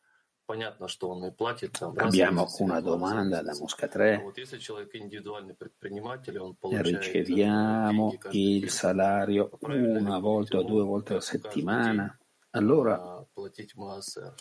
понятно, 0.47 0.89
что 0.89 1.11
он 1.11 1.25
и 1.25 1.31
платит 1.31 1.73
там 1.73 1.97
раз 1.97 2.13
Abbiamo 2.13 2.47
una 2.59 2.81
domanda 2.81 3.43
da 3.43 3.55
Mosca 3.55 3.89
3. 3.89 4.23
Вот 4.25 4.39
если 4.39 4.59
человек 4.59 4.95
индивидуальный 4.95 5.55
предприниматель, 5.55 6.39
он 6.39 6.55
получает 6.55 7.05
Riceviamo 7.05 8.15
il 8.33 8.71
salario 8.71 9.51
una 9.63 10.19
volta 10.19 10.59
o 10.59 10.63
due 10.63 10.85
volte 10.85 11.15
a 11.15 11.21
settimana. 11.21 12.19
Allora, 12.53 13.27
платить 13.35 13.75
МАСР. 13.75 14.35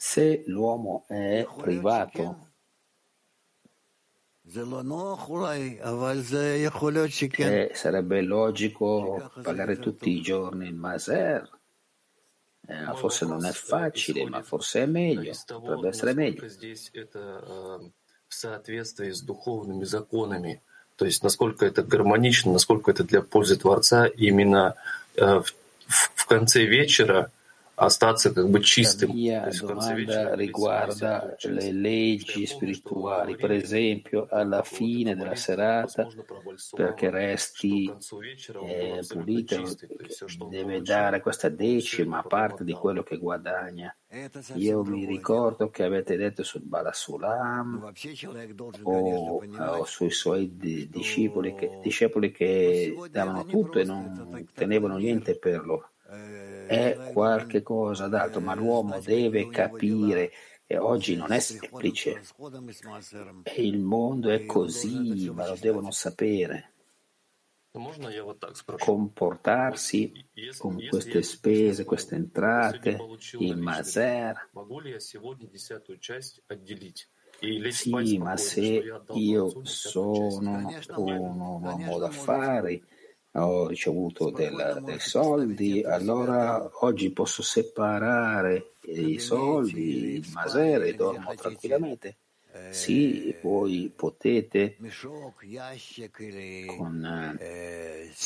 se 0.00 0.44
l'uomo 0.46 1.04
è 1.08 1.46
privato, 1.58 2.43
eh, 7.69 7.71
sarebbe 7.73 8.21
logico 8.21 9.31
pagare 9.41 9.79
tutti 9.79 10.09
i 10.11 10.21
giorni 10.21 10.67
il 10.67 10.75
Maser. 10.75 11.49
Eh, 12.67 12.95
forse 12.95 13.25
non 13.25 13.45
è 13.45 13.51
facile, 13.51 14.27
ma 14.27 14.41
forse 14.41 14.83
è 14.83 14.85
meglio, 14.85 15.33
potrebbe 15.47 15.89
essere 15.89 16.13
meglio. 16.13 16.47
соответствии 18.35 19.11
с 19.11 19.21
духовными 19.21 19.83
законами, 19.85 20.61
то 20.95 21.05
есть 21.05 21.23
насколько 21.23 21.65
это 21.65 21.83
гармонично, 21.83 22.51
насколько 22.51 22.91
это 22.91 23.03
для 23.03 23.21
пользы 23.21 23.57
Творца 23.57 24.05
именно 24.05 24.75
э, 25.15 25.39
в, 25.39 25.53
в 25.87 26.25
конце 26.25 26.65
вечера 26.65 27.31
La 27.77 27.89
mia 29.07 29.49
domanda 29.59 30.33
riguarda 30.33 31.35
le 31.41 31.71
leggi 31.73 32.45
spirituali, 32.45 33.35
per 33.35 33.51
esempio 33.51 34.27
alla 34.29 34.63
fine 34.63 35.13
della 35.13 35.35
serata, 35.35 36.07
perché 36.71 37.09
resti 37.09 37.93
eh, 38.63 39.01
deve 40.49 40.81
dare 40.81 41.19
questa 41.19 41.49
decima 41.49 42.23
parte 42.23 42.63
di 42.63 42.71
quello 42.71 43.03
che 43.03 43.17
guadagna. 43.17 43.93
Io 44.53 44.81
mi 44.83 45.05
ricordo 45.05 45.69
che 45.69 45.83
avete 45.83 46.15
detto 46.15 46.43
sul 46.43 46.61
Balasulam 46.63 47.91
o, 48.83 49.43
o 49.43 49.83
sui 49.83 50.11
suoi 50.11 50.55
discepoli 50.55 51.53
che, 51.55 51.79
discepoli 51.81 52.31
che 52.31 52.95
davano 53.11 53.43
tutto 53.43 53.79
e 53.79 53.83
non 53.83 54.47
tenevano 54.53 54.95
niente 54.95 55.37
per 55.37 55.65
loro 55.65 55.89
è 56.67 57.11
qualche 57.13 57.61
cosa 57.61 58.07
d'altro, 58.07 58.41
ma 58.41 58.55
l'uomo 58.55 58.99
deve 58.99 59.49
capire 59.49 60.31
e 60.67 60.77
oggi 60.77 61.15
non 61.15 61.31
è 61.31 61.39
semplice. 61.39 62.21
E 63.43 63.65
il 63.65 63.79
mondo 63.79 64.29
è 64.29 64.45
così, 64.45 65.29
ma 65.31 65.47
lo 65.47 65.57
devono 65.59 65.91
sapere. 65.91 66.71
Comportarsi 68.79 70.13
con 70.57 70.77
queste 70.87 71.21
spese, 71.21 71.83
queste 71.83 72.15
entrate, 72.15 72.97
il 73.39 73.57
maser. 73.57 74.49
Sì, 77.69 78.17
ma 78.17 78.37
se 78.37 78.81
io 79.13 79.65
sono 79.65 80.73
un 80.95 81.39
uomo 81.39 81.97
d'affari, 81.99 82.81
ho 83.43 83.67
ricevuto 83.67 84.29
del, 84.29 84.81
dei 84.83 84.99
soldi, 84.99 85.83
allora 85.83 86.69
oggi 86.81 87.11
posso 87.11 87.41
separare 87.41 88.75
i 88.85 89.19
soldi, 89.19 90.15
il 90.15 90.29
masere 90.33 90.87
e 90.87 90.93
dormo 90.95 91.33
tranquillamente. 91.35 92.17
Sì, 92.69 93.35
voi 93.41 93.91
potete 93.93 94.77
con 96.77 97.37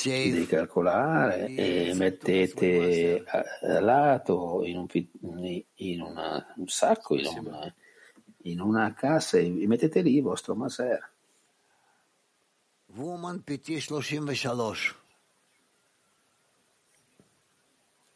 devi 0.03 0.45
calcolare 0.45 1.47
e 1.47 1.93
mettete 1.95 3.23
a, 3.25 3.43
a 3.61 3.79
lato 3.79 4.61
in 4.63 4.77
un, 4.77 5.63
in 5.75 6.01
una, 6.01 6.53
un 6.57 6.67
sacco, 6.67 7.15
in 7.15 7.25
una, 7.25 7.73
in 8.43 8.59
una 8.61 8.93
cassa 8.93 9.39
e 9.39 9.49
mettete 9.65 10.01
lì 10.01 10.17
il 10.17 10.21
vostro 10.21 10.53
maser. 10.53 11.11
Woman 12.97 13.39
PT 13.45 13.79
33. 13.79 14.95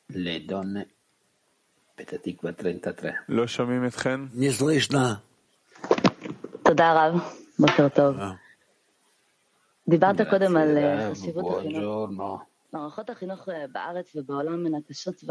Le 0.10 0.40
donne 0.50 0.84
פתח 1.96 2.18
33. 2.24 3.12
לא 3.30 3.48
שומעים 3.48 3.86
אתכן? 3.86 4.20
נזלישנה. 4.34 5.16
תודה 6.64 6.94
רב, 6.94 7.22
בוקר 7.60 7.90
טוב. 7.90 8.16
דיברת 9.88 10.16
קודם 10.30 10.58
על 10.58 10.78
חשיבות 11.12 11.58
החינוך. 11.58 12.44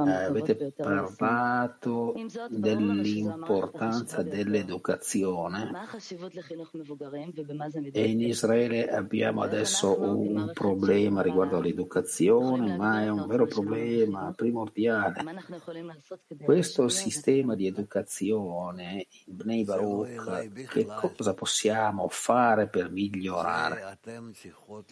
Avete 0.04 0.72
parlato 0.76 2.14
dell'importanza 2.48 4.22
dell'educazione 4.22 5.72
e 7.90 8.08
in 8.08 8.20
Israele 8.20 8.88
abbiamo 8.88 9.42
adesso 9.42 10.00
un 10.00 10.52
problema 10.54 11.20
riguardo 11.20 11.56
all'educazione, 11.56 12.76
ma 12.76 13.02
è 13.02 13.08
un 13.08 13.26
vero 13.26 13.46
problema 13.46 14.32
primordiale. 14.36 15.24
Questo 16.44 16.86
sistema 16.88 17.56
di 17.56 17.66
educazione 17.66 19.08
in 19.26 19.36
Bnei 19.36 19.64
Baruch, 19.64 20.68
che 20.68 20.86
cosa 20.86 21.34
possiamo 21.34 22.06
fare 22.08 22.68
per 22.68 22.88
migliorare? 22.88 23.98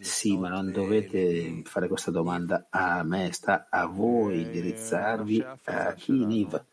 Sì, 0.01 0.37
ma 0.37 0.49
non 0.49 0.69
dovete 0.69 1.61
fare 1.63 1.87
questa 1.87 2.11
domanda 2.11 2.39
a 2.69 3.03
me, 3.03 3.31
sta 3.33 3.67
a 3.69 3.85
voi 3.85 4.41
indirizzarvi 4.41 5.45
a 5.65 5.93
chi 5.93 6.25
Niv, 6.25 6.63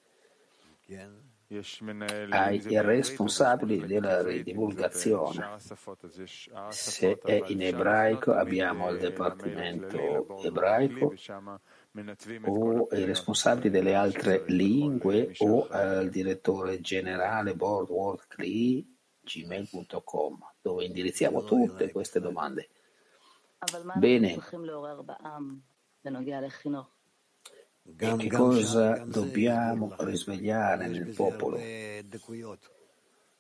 ai 2.30 2.60
responsabili 2.82 3.86
della 3.86 4.22
divulgazione. 4.22 5.56
Se 6.68 7.18
è 7.18 7.42
in 7.46 7.62
ebraico 7.62 8.32
abbiamo 8.32 8.90
il 8.90 8.98
dipartimento 8.98 10.42
ebraico 10.42 11.14
o 12.44 12.88
i 12.92 13.04
responsabili 13.04 13.70
delle 13.70 13.94
altre 13.94 14.44
lingue 14.48 15.32
o 15.38 15.66
il 16.02 16.10
direttore 16.10 16.80
generale 16.80 17.56
gmail.com 19.22 20.38
dove 20.60 20.84
indirizziamo 20.84 21.44
tutte 21.44 21.90
queste 21.90 22.20
domande. 22.20 22.68
Bene. 23.96 24.38
E 27.96 28.16
che 28.16 28.28
cosa 28.28 28.98
dobbiamo 29.04 29.94
risvegliare 29.98 30.86
nel 30.86 31.08
popolo? 31.14 31.58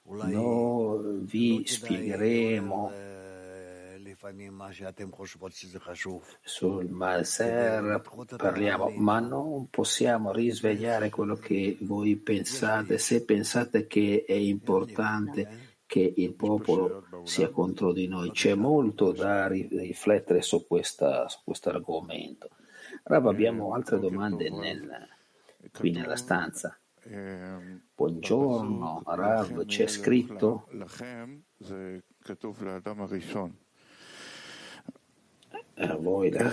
Noi 0.02 1.18
vi 1.24 1.64
spiegheremo 1.66 2.92
sul 6.42 6.88
Maser, 6.88 8.02
parliamo, 8.36 8.88
ma 8.90 9.20
non 9.20 9.68
possiamo 9.68 10.32
risvegliare 10.32 11.10
quello 11.10 11.36
che 11.36 11.76
voi 11.82 12.16
pensate, 12.16 12.98
se 12.98 13.24
pensate 13.24 13.86
che 13.86 14.24
è 14.26 14.32
importante 14.32 15.67
che 15.88 16.12
il 16.16 16.34
popolo 16.34 17.06
sia 17.24 17.48
contro 17.48 17.94
di 17.94 18.06
noi. 18.06 18.30
C'è 18.30 18.54
molto 18.54 19.10
da 19.10 19.48
riflettere 19.48 20.42
su, 20.42 20.66
questa, 20.66 21.26
su 21.28 21.38
questo 21.42 21.70
argomento. 21.70 22.50
Rav, 23.04 23.26
abbiamo 23.26 23.72
altre 23.72 23.98
domande 23.98 24.50
nel, 24.50 25.08
qui 25.72 25.90
nella 25.90 26.16
stanza. 26.16 26.78
Buongiorno, 27.94 29.02
Rav, 29.06 29.64
c'è 29.64 29.86
scritto 29.86 30.68
a 35.78 35.94
voi 35.96 36.30
la, 36.30 36.52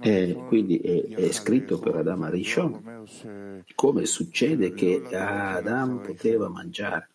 eh, 0.00 0.34
quindi 0.48 0.78
è, 0.78 1.14
è, 1.14 1.30
scritto 1.32 1.78
per 1.78 1.96
Adam 1.96 2.30
Rishon 2.30 3.04
come 3.74 4.06
succede 4.06 4.72
che 4.72 5.02
Adam 5.12 6.00
poteva 6.00 6.48
mangiare. 6.48 7.10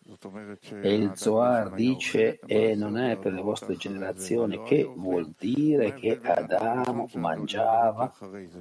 e 0.80 0.94
il 0.94 1.12
Zohar 1.14 1.72
dice 1.72 2.38
e 2.46 2.74
non 2.76 2.96
è 2.96 3.18
per 3.18 3.32
le 3.32 3.40
vostre 3.40 3.76
generazioni 3.76 4.62
che 4.62 4.84
vuol 4.84 5.32
dire 5.36 5.94
che 5.94 6.20
Adam 6.22 7.08
mangiava 7.14 8.12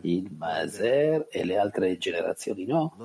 il 0.02 0.32
Maser 0.36 1.28
e 1.30 1.46
le 1.46 1.58
altre 1.58 1.98
generazioni 1.98 2.66
no? 2.66 2.96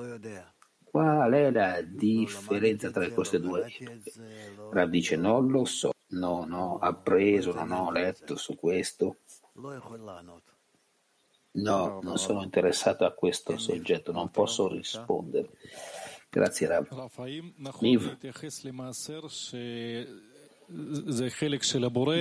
Qual 0.89 1.31
è 1.31 1.51
la 1.51 1.81
differenza 1.81 2.89
tra 2.89 3.07
queste 3.09 3.39
due? 3.39 3.67
Rav 4.71 4.89
dice 4.89 5.15
non 5.15 5.47
lo 5.51 5.65
so 5.65 5.91
non 6.09 6.51
ho 6.53 6.77
appreso 6.77 7.53
non 7.53 7.71
ho 7.71 7.91
letto 7.91 8.37
su 8.37 8.55
questo 8.55 9.17
No, 11.51 11.99
non 12.01 12.17
sono 12.17 12.43
interessato 12.43 13.05
a 13.05 13.11
questo 13.11 13.57
soggetto, 13.57 14.11
non 14.11 14.29
posso 14.29 14.67
rispondere. 14.67 15.49
Grazie 16.29 16.67
Rav. 16.67 17.09
Niv. 17.79 18.17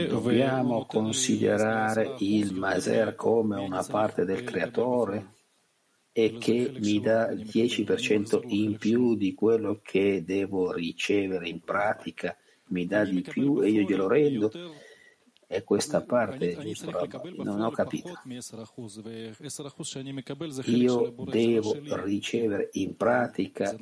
Dobbiamo 0.08 0.86
considerare 0.86 2.14
il 2.20 2.54
Maser 2.54 3.14
come 3.14 3.60
una 3.60 3.82
parte 3.82 4.24
del 4.24 4.44
creatore 4.44 5.34
e 6.12 6.38
che 6.38 6.72
mi 6.78 7.00
dà 7.00 7.30
il 7.30 7.44
10% 7.44 8.40
in 8.46 8.78
più 8.78 9.16
di 9.16 9.34
quello 9.34 9.80
che 9.82 10.24
devo 10.24 10.72
ricevere 10.72 11.48
in 11.48 11.60
pratica, 11.60 12.34
mi 12.68 12.86
dà 12.86 13.04
di 13.04 13.20
più 13.20 13.60
e 13.60 13.68
io 13.68 13.82
glielo 13.82 14.08
rendo 14.08 14.50
è 15.46 15.62
questa 15.62 16.02
parte, 16.02 16.56
giusto 16.58 16.90
Rabba? 16.90 17.20
Non 17.44 17.60
ho 17.60 17.70
capito. 17.70 18.18
Io 20.64 21.14
devo 21.24 21.76
ricevere 22.04 22.68
in 22.72 22.96
pratica 22.96 23.76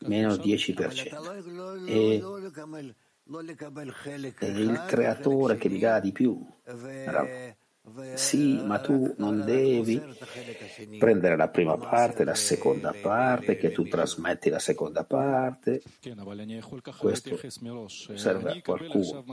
meno 0.00 0.34
10% 0.34 1.86
e 1.86 2.22
è 4.38 4.46
il 4.46 4.84
creatore 4.86 5.56
che 5.56 5.68
mi 5.68 5.78
dà 5.78 6.00
di 6.00 6.12
più. 6.12 6.44
Rabba. 6.64 7.56
Sì, 8.14 8.60
ma 8.62 8.78
tu 8.78 9.14
non 9.16 9.42
devi 9.44 10.00
prendere 10.98 11.34
la 11.34 11.48
prima 11.48 11.76
parte, 11.78 12.24
la 12.24 12.34
seconda 12.34 12.94
parte, 13.00 13.56
che 13.56 13.72
tu 13.72 13.88
trasmetti 13.88 14.50
la 14.50 14.58
seconda 14.58 15.04
parte. 15.04 15.82
Questo 16.98 17.38
serve 18.14 18.50
a 18.50 18.60
qualcuno. 18.62 19.24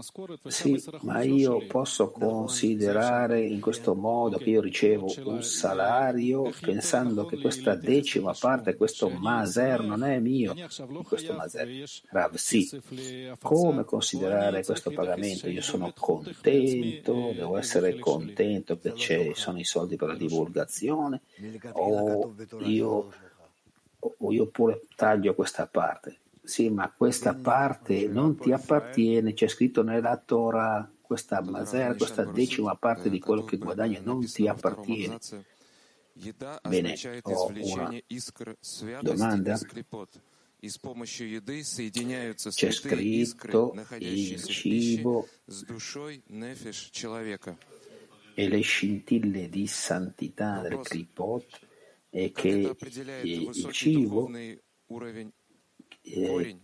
Sì, 0.47 0.81
ma 1.01 1.21
io 1.23 1.65
posso 1.67 2.09
considerare 2.09 3.41
in 3.41 3.59
questo 3.59 3.95
modo 3.95 4.37
che 4.37 4.49
io 4.49 4.61
ricevo 4.61 5.13
un 5.25 5.43
salario 5.43 6.49
pensando 6.61 7.25
che 7.25 7.39
questa 7.39 7.75
decima 7.75 8.33
parte, 8.37 8.75
questo 8.75 9.09
maser 9.09 9.81
non 9.81 10.03
è 10.03 10.19
mio. 10.19 10.55
Questo 11.05 11.33
maser. 11.33 11.67
Rav, 12.09 12.35
sì. 12.35 12.69
Come 13.41 13.83
considerare 13.83 14.63
questo 14.63 14.89
pagamento? 14.91 15.49
Io 15.49 15.61
sono 15.61 15.91
contento, 15.93 17.33
devo 17.35 17.57
essere 17.57 17.99
contento 17.99 18.36
contento 18.37 18.77
che 18.77 18.93
ci 18.95 19.31
sono 19.33 19.59
i 19.59 19.65
soldi 19.65 19.95
per 19.95 20.09
la 20.09 20.15
divulgazione. 20.15 21.21
O 21.73 22.35
io, 22.59 23.11
o 23.99 24.31
io 24.31 24.47
pure 24.47 24.83
taglio 24.95 25.33
questa 25.33 25.65
parte. 25.67 26.19
Sì, 26.43 26.69
ma 26.69 26.91
questa 26.95 27.33
parte 27.33 28.07
non 28.07 28.37
ti 28.37 28.51
appartiene, 28.53 29.33
c'è 29.33 29.47
scritto 29.47 29.83
nella 29.83 30.15
Torah, 30.17 30.89
questa 31.01 31.41
masera, 31.41 31.95
questa 31.95 32.23
decima 32.23 32.75
parte 32.75 33.09
di 33.09 33.19
quello 33.19 33.43
che 33.43 33.57
guadagni 33.57 33.99
non 34.01 34.25
ti 34.25 34.47
appartiene. 34.47 35.17
Bene, 36.67 36.95
ho 37.21 37.47
una 37.47 39.01
domanda. 39.01 39.57
C'è 42.49 42.71
scritto 42.71 43.73
il 43.99 44.43
cibo 44.43 45.27
e 48.39 48.47
le 48.47 48.59
scintille 48.59 49.49
di 49.49 49.65
santità 49.65 50.61
del 50.61 50.77
Kripot 50.77 51.59
e 52.11 52.31
che 52.31 52.75
il 53.23 53.51
cibo 53.71 54.29
eh, 56.03 56.59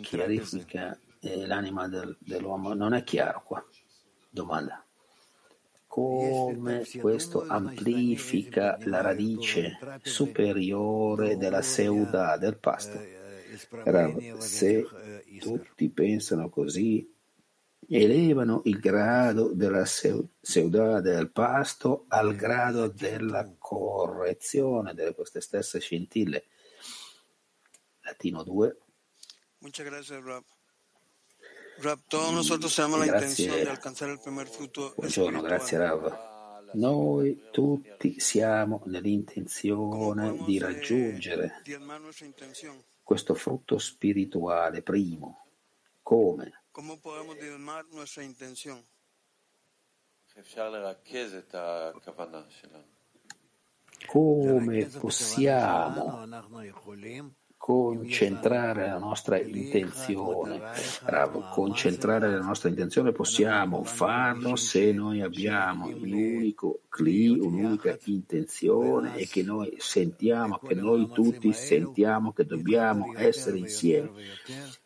chiarifica 0.00 0.98
eh, 1.20 1.46
l'anima 1.46 1.86
del, 1.86 2.16
dell'uomo. 2.18 2.74
Non 2.74 2.92
è 2.92 3.04
chiaro 3.04 3.44
qua. 3.44 3.64
Domanda. 4.28 4.84
Come 5.86 6.84
questo 6.98 7.46
amplifica 7.46 8.76
la 8.82 9.00
radice 9.00 9.78
superiore 10.02 11.36
della 11.36 11.62
seuda 11.62 12.36
del 12.36 12.58
pasto? 12.58 13.00
Se 14.38 14.84
tutti 15.38 15.88
pensano 15.90 16.48
così, 16.48 17.13
elevano 17.88 18.62
il 18.64 18.78
grado 18.78 19.52
della 19.52 19.84
seudà 19.84 21.00
del 21.00 21.30
pasto 21.30 22.04
al 22.08 22.34
grado 22.34 22.88
della 22.88 23.54
correzione 23.58 24.94
delle 24.94 25.14
queste 25.14 25.40
stesse 25.40 25.80
scintille. 25.80 26.44
Latino 28.02 28.42
2. 28.42 28.76
Muchas 29.58 29.86
gracias, 29.86 30.22
Rab. 30.22 30.44
Rab, 31.78 31.98
todos 32.08 32.32
nosotros 32.32 32.74
tenemos 32.74 33.00
la 33.00 33.06
intención 33.06 33.56
de 33.56 33.68
alcanzar 33.68 34.10
el 34.10 34.20
primer 34.20 34.46
fruto 34.46 34.94
Buongiorno, 34.96 35.40
grazie 35.40 35.78
Rav. 35.78 36.32
Noi 36.74 37.48
tutti 37.50 38.18
siamo 38.20 38.82
nell'intenzione 38.86 40.36
di 40.44 40.58
raggiungere 40.58 41.62
questo 43.02 43.34
frutto 43.34 43.78
spirituale 43.78 44.82
primo. 44.82 45.46
Come? 46.02 46.63
¿Cómo 46.74 47.00
podemos 47.00 47.38
diezmar 47.38 47.84
nuestra 47.92 48.24
intención? 48.24 48.84
come 54.08 54.84
possiamo 55.00 56.26
concentrare 57.64 58.88
la 58.88 58.98
nostra 58.98 59.40
intenzione. 59.40 60.60
Rav, 61.04 61.48
concentrare 61.50 62.30
la 62.30 62.44
nostra 62.44 62.68
intenzione 62.68 63.12
possiamo 63.12 63.84
farlo 63.84 64.54
se 64.54 64.92
noi 64.92 65.22
abbiamo 65.22 65.86
un 65.86 66.12
unico 66.12 66.80
cli, 66.90 67.26
un'unica 67.26 67.96
intenzione 68.04 69.16
e 69.16 69.26
che 69.26 69.42
noi 69.42 69.76
sentiamo, 69.78 70.58
che 70.58 70.74
noi 70.74 71.08
tutti 71.10 71.54
sentiamo 71.54 72.34
che 72.34 72.44
dobbiamo 72.44 73.14
essere 73.16 73.56
insieme 73.56 74.10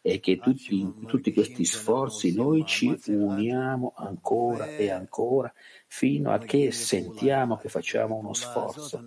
e 0.00 0.20
che 0.20 0.38
tutti, 0.38 0.78
in 0.78 1.04
tutti 1.04 1.32
questi 1.32 1.64
sforzi 1.64 2.32
noi 2.32 2.64
ci 2.64 2.96
uniamo 3.08 3.94
ancora 3.96 4.66
e 4.66 4.88
ancora 4.92 5.52
fino 5.88 6.30
a 6.30 6.38
che 6.38 6.70
sentiamo 6.70 7.56
che 7.56 7.68
facciamo 7.68 8.14
uno 8.14 8.34
sforzo 8.34 9.02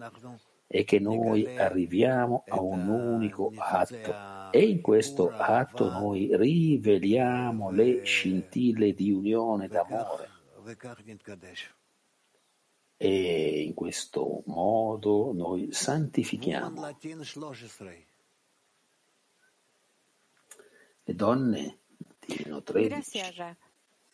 e 0.73 0.85
che 0.85 0.99
noi 0.99 1.57
arriviamo 1.57 2.45
a 2.47 2.61
un 2.61 2.87
unico 2.87 3.51
atto. 3.57 4.49
E 4.51 4.63
in 4.63 4.79
questo 4.79 5.29
atto 5.29 5.89
noi 5.89 6.29
riveliamo 6.31 7.71
le 7.71 8.03
scintille 8.05 8.93
di 8.93 9.11
unione 9.11 9.67
d'amore. 9.67 10.29
E 12.95 13.63
in 13.63 13.73
questo 13.73 14.43
modo 14.45 15.33
noi 15.33 15.73
santifichiamo. 15.73 16.87
Le 21.03 21.15
donne 21.15 21.79
di 22.25 22.61
13 22.63 23.19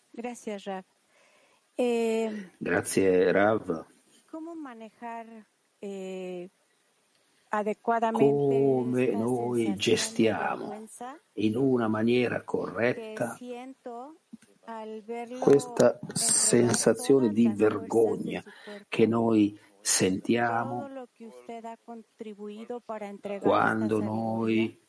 Grazie, 0.09 0.57
Rav. 0.57 2.43
Grazie 2.57 3.31
Rav. 3.31 3.85
¿Cómo 4.29 4.55
manejar 4.55 5.25
eh, 5.27 5.45
come 8.11 9.05
noi 9.11 9.75
gestiamo 9.75 10.87
in 11.33 11.55
una 11.55 11.87
maniera 11.87 12.43
corretta 12.43 13.37
questa 15.39 15.99
sensazione 16.13 17.29
di 17.29 17.47
vergogna 17.47 18.43
che 18.89 19.05
noi 19.05 19.57
sentiamo 19.79 20.89
quando 23.39 24.01
noi 24.01 24.86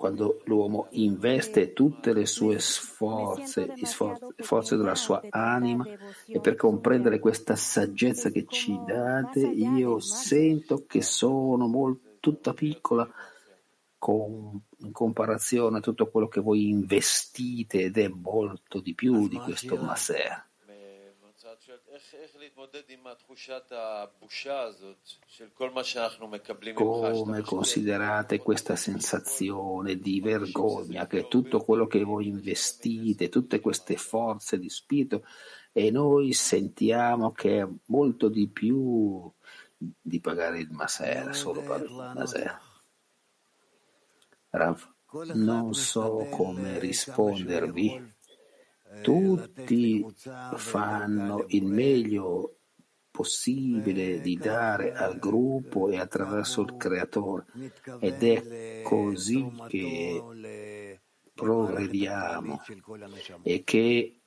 quando 0.00 0.40
l'uomo 0.46 0.86
investe 0.92 1.74
tutte 1.74 2.14
le 2.14 2.24
sue 2.24 2.58
sforze, 2.58 3.74
forze 4.38 4.76
della 4.78 4.94
sua 4.94 5.20
anima 5.28 5.86
e 6.24 6.40
per 6.40 6.56
comprendere 6.56 7.18
questa 7.18 7.54
saggezza 7.54 8.30
che 8.30 8.46
ci 8.48 8.80
date, 8.86 9.40
io 9.40 10.00
sento 10.00 10.86
che 10.86 11.02
sono 11.02 11.66
molto, 11.66 12.16
tutta 12.18 12.54
piccola 12.54 13.06
con, 13.98 14.58
in 14.78 14.90
comparazione 14.90 15.76
a 15.76 15.82
tutto 15.82 16.08
quello 16.08 16.28
che 16.28 16.40
voi 16.40 16.70
investite 16.70 17.82
ed 17.82 17.98
è 17.98 18.08
molto 18.08 18.80
di 18.80 18.94
più 18.94 19.28
di 19.28 19.36
questo 19.36 19.76
Maser. 19.76 20.49
Come 26.74 27.40
considerate 27.40 28.38
questa 28.38 28.76
sensazione 28.76 29.96
di 29.96 30.20
vergogna 30.20 31.06
che 31.06 31.28
tutto 31.28 31.64
quello 31.64 31.86
che 31.86 32.04
voi 32.04 32.26
investite, 32.26 33.30
tutte 33.30 33.60
queste 33.60 33.96
forze 33.96 34.58
di 34.58 34.68
spirito, 34.68 35.24
e 35.72 35.90
noi 35.90 36.34
sentiamo 36.34 37.32
che 37.32 37.60
è 37.62 37.68
molto 37.86 38.28
di 38.28 38.48
più 38.48 39.32
di 39.78 40.20
pagare 40.20 40.58
il 40.60 40.70
Maser, 40.72 41.34
solo 41.34 41.62
per 41.62 41.82
il 41.82 42.12
Maser. 42.14 42.60
Rav, 44.50 44.94
non 45.32 45.72
so 45.72 46.26
come 46.30 46.78
rispondervi 46.78 48.18
tutti 49.02 50.04
fanno 50.56 51.44
il 51.48 51.64
meglio 51.64 52.56
possibile 53.10 54.20
di 54.20 54.36
dare 54.36 54.92
al 54.92 55.18
gruppo 55.18 55.88
e 55.88 55.98
attraverso 55.98 56.62
il 56.62 56.76
creatore. 56.76 57.46
Ed 57.98 58.22
è 58.22 58.82
così 58.82 59.50
che 59.68 60.98
progrediamo 61.34 62.60
e 63.42 63.62
che 63.64 64.20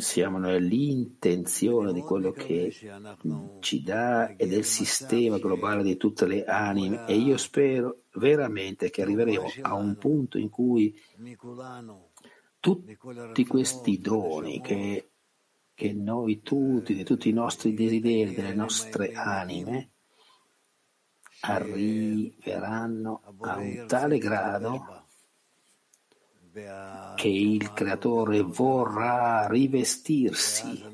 siamo 0.00 0.38
nell'intenzione 0.38 1.92
di 1.92 2.00
quello 2.00 2.32
che 2.32 2.74
ci 3.60 3.82
dà 3.82 4.34
e 4.36 4.46
del 4.46 4.64
sistema 4.64 5.38
globale 5.38 5.82
di 5.82 5.96
tutte 5.96 6.26
le 6.26 6.44
anime. 6.44 7.06
E 7.06 7.14
io 7.14 7.36
spero 7.36 8.02
veramente 8.14 8.90
che 8.90 9.02
arriveremo 9.02 9.46
a 9.62 9.74
un 9.74 9.96
punto 9.96 10.38
in 10.38 10.48
cui 10.48 10.98
tutti 12.60 13.46
questi 13.46 13.98
doni 13.98 14.60
che, 14.60 15.10
che 15.74 15.92
noi 15.92 16.42
tutti, 16.42 16.94
di 16.94 17.04
tutti 17.04 17.30
i 17.30 17.32
nostri 17.32 17.74
desideri, 17.74 18.34
delle 18.34 18.54
nostre 18.54 19.12
anime, 19.12 19.90
arriveranno 21.40 23.22
a 23.40 23.56
un 23.56 23.84
tale 23.86 24.18
grado 24.18 25.06
che 27.16 27.28
il 27.28 27.72
creatore 27.72 28.42
vorrà 28.42 29.46
rivestirsi 29.48 30.84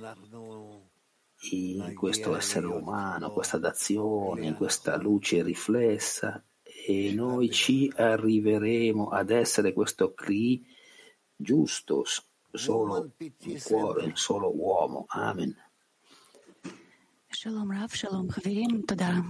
in 1.51 1.95
questo 1.95 2.37
essere 2.37 2.67
umano, 2.67 3.33
questa 3.33 3.59
dazione, 3.59 4.47
in 4.47 4.55
questa 4.57 4.97
luce 4.97 5.43
riflessa 5.43 6.45
e 6.63 7.13
noi 7.13 7.51
ci 7.51 7.91
arriveremo 7.95 9.09
ad 9.09 9.31
essere 9.31 9.73
questo 9.73 10.13
Kli 10.13 10.65
giusto, 11.37 12.05
solo 12.51 13.13
un 13.19 13.61
cuore, 13.63 14.13
solo 14.15 14.51
uomo. 14.57 15.05
Amen. 15.09 15.55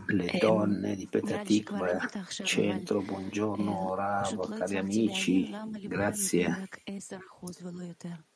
Le 0.06 0.38
donne 0.40 0.94
di 0.94 1.08
Petatikva, 1.08 1.98
centro, 2.28 3.02
buongiorno 3.02 3.94
Rav, 3.94 4.56
cari 4.56 4.76
amici, 4.76 5.50
grazie. 5.82 6.68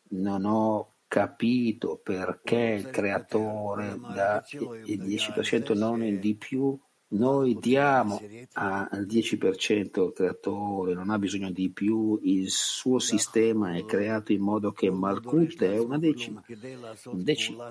Non 0.08 0.44
ho 0.44 0.94
capito 1.06 2.00
perché 2.02 2.56
il 2.56 2.90
creatore 2.90 3.96
dà 4.12 4.44
il 4.50 5.02
10% 5.02 5.76
non 5.76 6.02
il 6.02 6.18
di 6.18 6.34
più 6.34 6.76
noi 7.12 7.58
diamo 7.58 8.20
al 8.52 9.06
10% 9.06 10.04
il 10.04 10.12
creatore, 10.14 10.94
non 10.94 11.10
ha 11.10 11.18
bisogno 11.18 11.50
di 11.50 11.70
più, 11.70 12.20
il 12.22 12.48
suo 12.50 12.98
sistema 13.00 13.74
è 13.74 13.84
creato 13.84 14.32
in 14.32 14.42
modo 14.42 14.70
che 14.72 14.90
Malkut 14.90 15.62
è 15.62 15.78
una 15.78 15.98
decima, 15.98 16.44
un 16.46 17.22
decimo. 17.24 17.66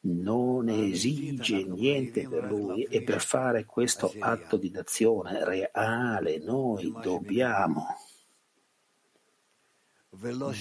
Non 0.00 0.68
esige 0.68 1.64
niente 1.64 2.28
per 2.28 2.44
lui 2.44 2.82
e 2.84 3.02
per 3.02 3.20
fare 3.20 3.64
questo 3.64 4.12
atto 4.18 4.56
di 4.56 4.70
dazione 4.70 5.44
reale 5.44 6.38
noi 6.38 6.92
dobbiamo 7.02 7.86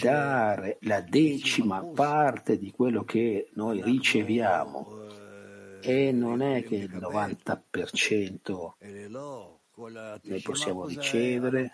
dare 0.02 0.78
la 0.82 1.02
decima 1.02 1.84
parte 1.84 2.58
di 2.58 2.72
quello 2.72 3.04
che 3.04 3.50
noi 3.54 3.82
riceviamo 3.82 5.25
e 5.86 6.12
non 6.12 6.42
è 6.42 6.64
che 6.64 6.76
il 6.76 6.92
90% 6.92 8.74
noi 10.24 10.42
possiamo 10.42 10.88
ricevere, 10.88 11.72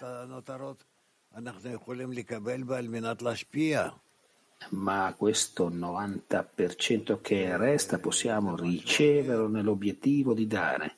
ma 4.69 5.15
questo 5.17 5.69
90% 5.69 7.21
che 7.21 7.57
resta 7.57 7.99
possiamo 7.99 8.55
riceverlo 8.55 9.47
nell'obiettivo 9.47 10.33
di 10.33 10.45
dare. 10.47 10.97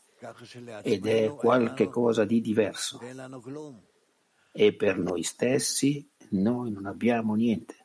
Ed 0.82 1.06
è 1.06 1.34
qualche 1.36 1.90
cosa 1.90 2.26
di 2.26 2.42
diverso. 2.42 3.00
E 4.52 4.74
per 4.74 4.98
noi 4.98 5.24
stessi 5.24 6.10
noi 6.30 6.72
non 6.72 6.86
abbiamo 6.86 7.36
niente. 7.36 7.83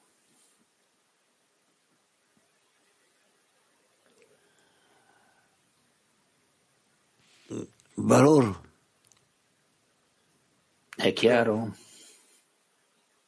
È 10.95 11.13
chiaro? 11.13 11.75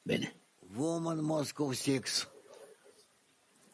Bene. 0.01 0.43
Woman 0.75 1.19
Moscow 1.19 1.73
6 1.73 2.29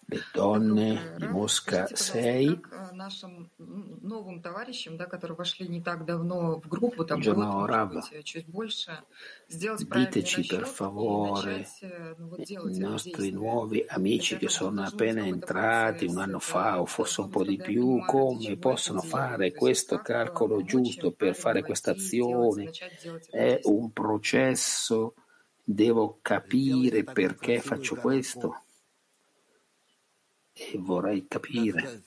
le 0.09 0.23
donne 0.33 1.15
di 1.19 1.27
Mosca 1.27 1.89
6. 1.93 2.61
Buongiorno 7.07 7.67
Rav, 7.67 8.09
diteci 9.91 10.47
per 10.47 10.67
favore, 10.67 11.67
i 12.37 12.79
nostri 12.79 13.31
nuovi 13.33 13.85
amici 13.89 14.37
che 14.37 14.49
sono 14.49 14.83
appena 14.83 15.27
entrati 15.27 16.07
un 16.07 16.19
anno 16.19 16.39
fa 16.39 16.81
o 16.81 16.87
forse 16.87 17.23
un 17.23 17.29
po' 17.29 17.43
di 17.43 17.57
più, 17.57 18.05
come 18.07 18.57
possono 18.59 19.01
fare 19.01 19.53
questo 19.53 19.99
calcolo 19.99 20.63
giusto 20.63 21.11
per 21.11 21.35
fare 21.35 21.63
questa 21.63 21.91
azione? 21.91 22.71
È 23.29 23.59
un 23.65 23.91
processo, 23.91 25.15
devo 25.65 26.21
capire 26.23 27.03
perché 27.03 27.61
faccio 27.61 27.97
questo? 27.97 28.61
e 30.56 30.78
vorrei 30.78 31.28
capire. 31.28 32.04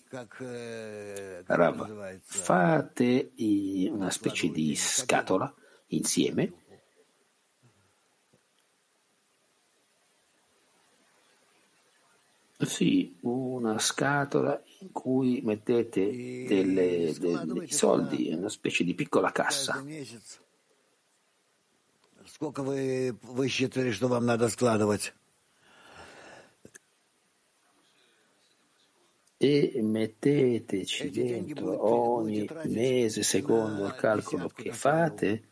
Rav, 1.47 2.20
fate 2.20 3.32
i- 3.37 3.89
una 3.93 4.11
specie 4.11 4.51
di 4.51 4.74
scatola 4.76 5.53
insieme 5.89 6.53
Sì, 12.57 13.16
una 13.22 13.78
scatola 13.78 14.62
in 14.78 14.93
cui 14.93 15.41
mettete 15.43 16.47
delle- 16.47 17.12
de- 17.18 17.41
dei 17.45 17.70
soldi, 17.72 18.32
una 18.32 18.49
specie 18.49 18.85
di 18.85 18.95
piccola 18.95 19.32
cassa. 19.32 19.85
Сколько 22.26 22.62
вы, 22.62 23.14
вы 23.22 23.49
считали, 23.49 23.91
что 23.91 24.09
вам 24.09 24.24
надо 24.24 24.49
складывать? 24.49 25.12
e 29.42 29.80
metteteci 29.82 31.10
dentro 31.12 31.90
ogni 31.90 32.46
mese 32.66 33.24
secondo 33.24 33.86
il 33.86 33.96
calcolo 33.96 34.50
che 34.50 34.74
fate? 34.74 35.48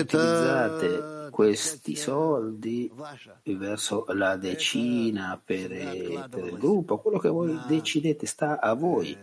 utilizzate 0.00 1.28
questi 1.30 1.94
soldi 1.94 2.90
verso 3.44 4.06
la 4.14 4.36
decina 4.36 5.38
per, 5.44 5.70
il 5.70 6.56
gruppo. 6.58 6.98
Quello 7.00 7.18
che 7.18 7.28
voi 7.28 7.60
decidete 7.66 8.24
sta 8.24 8.58
a 8.58 8.72
voi. 8.72 9.14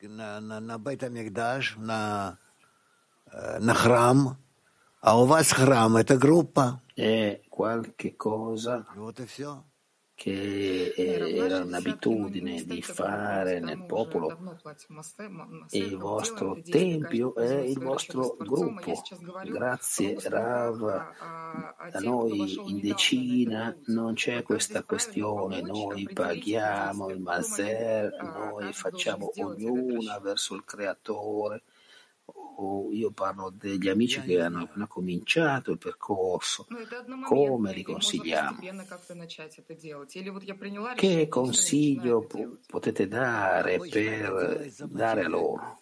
Na, 0.00 0.40
na, 0.40 0.58
na 0.58 0.78
А 5.03 5.19
у 5.21 5.25
вас 5.25 5.51
храм — 5.51 5.97
это 5.97 6.17
группа. 6.17 6.81
È 6.95 7.39
qualche 7.49 8.15
cosa 8.17 8.85
Вот 8.95 9.19
и 9.19 9.25
все. 9.25 9.63
che 10.19 10.91
eh, 10.97 11.37
era 11.37 11.63
un'abitudine 11.63 12.61
di 12.65 12.81
fare 12.81 13.61
nel 13.61 13.85
popolo 13.85 14.27
Давно 14.27 14.57
платим 14.61 14.95
массе- 14.95 15.23
м- 15.23 15.65
e 15.71 15.77
il 15.79 15.95
массерам, 15.95 16.01
vostro 16.01 16.47
делаем 16.47 16.59
это 16.59 16.71
действие 16.71 16.99
tempio 16.99 17.31
каждый 17.31 17.47
è 17.47 17.61
день, 17.61 17.71
il 17.71 17.73
свой 17.79 17.85
расчет 17.87 18.15
vostro 18.17 18.23
с 18.23 18.35
Творцом, 18.35 18.77
а 18.77 18.81
я 18.81 18.85
gruppo. 18.85 18.95
сейчас 18.95 19.19
говорю 19.21 19.53
Grazie 19.55 20.09
об 20.11 20.17
условиях, 20.17 20.33
Rav, 20.33 20.83
а, 20.83 21.15
а, 21.21 21.75
о 21.79 21.91
da 21.91 22.01
тех, 22.01 22.11
кто 22.19 22.27
noi 22.27 22.37
вошел 22.37 22.67
in 22.67 22.75
недавно 22.75 23.15
на 23.23 23.31
этот 23.31 23.61
decina 23.61 23.71
путь. 23.71 23.87
non 23.87 24.13
c'è 24.15 24.35
Вот 24.35 24.43
как 24.43 24.47
questa 24.49 24.83
здесь 24.83 24.83
правильно 24.83 24.91
questione, 24.91 25.61
помочь, 25.61 25.67
noi 25.69 26.03
определить 26.03 26.09
эти 26.09 26.13
paghiamo 26.13 27.07
действия, 27.07 27.15
il 27.15 27.21
в 27.23 27.25
какой 27.25 27.39
maser, 27.39 28.11
момент 28.11 28.13
а, 28.19 28.23
noi 28.25 28.73
каждый 28.73 28.73
должен 28.73 28.73
facciamo 28.73 29.31
сделать 29.31 29.59
этот 29.63 29.71
ognuna 29.71 30.13
расчет. 30.15 30.23
verso 30.23 30.55
il 30.55 30.63
creatore. 30.65 31.61
o 32.26 32.90
io 32.92 33.10
parlo 33.10 33.50
degli 33.50 33.88
amici 33.88 34.20
che 34.22 34.40
hanno 34.40 34.62
appena 34.62 34.86
cominciato 34.86 35.70
il 35.72 35.78
percorso, 35.78 36.66
come 37.24 37.72
li 37.72 37.82
consigliamo? 37.82 38.58
Che 40.94 41.28
consiglio 41.28 42.26
potete 42.66 43.08
dare 43.08 43.78
per 43.78 44.72
dare 44.88 45.24
a 45.24 45.28
loro? 45.28 45.78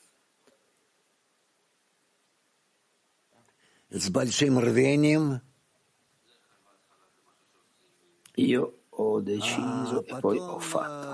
Io 8.37 8.85
ho 8.89 9.21
deciso 9.21 10.05
e 10.05 10.19
poi 10.19 10.39
ho 10.39 10.59
fatto. 10.59 11.11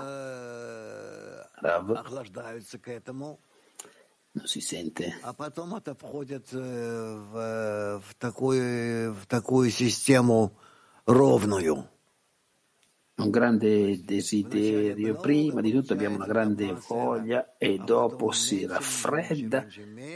Rav 1.61 1.91
si 4.45 4.61
sente. 4.61 5.19
Un 13.19 13.29
grande 13.31 14.01
desiderio, 14.05 15.15
prima 15.15 15.59
di 15.59 15.71
tutto 15.71 15.91
abbiamo 15.91 16.15
una 16.15 16.25
grande 16.25 16.73
voglia 16.87 17.57
e 17.57 17.77
dopo 17.77 18.31
si 18.31 18.65
raffredda 18.65 19.67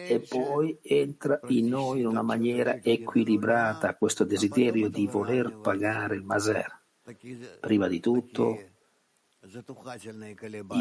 e 0.08 0.26
poi 0.28 0.80
entra 0.82 1.42
in 1.50 1.68
noi 1.68 2.00
in 2.00 2.08
una 2.08 2.22
maniera 2.22 2.82
equilibrata 2.82 3.96
questo 3.96 4.24
desiderio 4.24 4.90
di 4.90 5.06
voler 5.08 5.58
pagare 5.58 6.16
il 6.16 6.24
maser. 6.24 6.82
Prima 7.60 7.90
di 7.90 8.00
tutto 8.00 8.58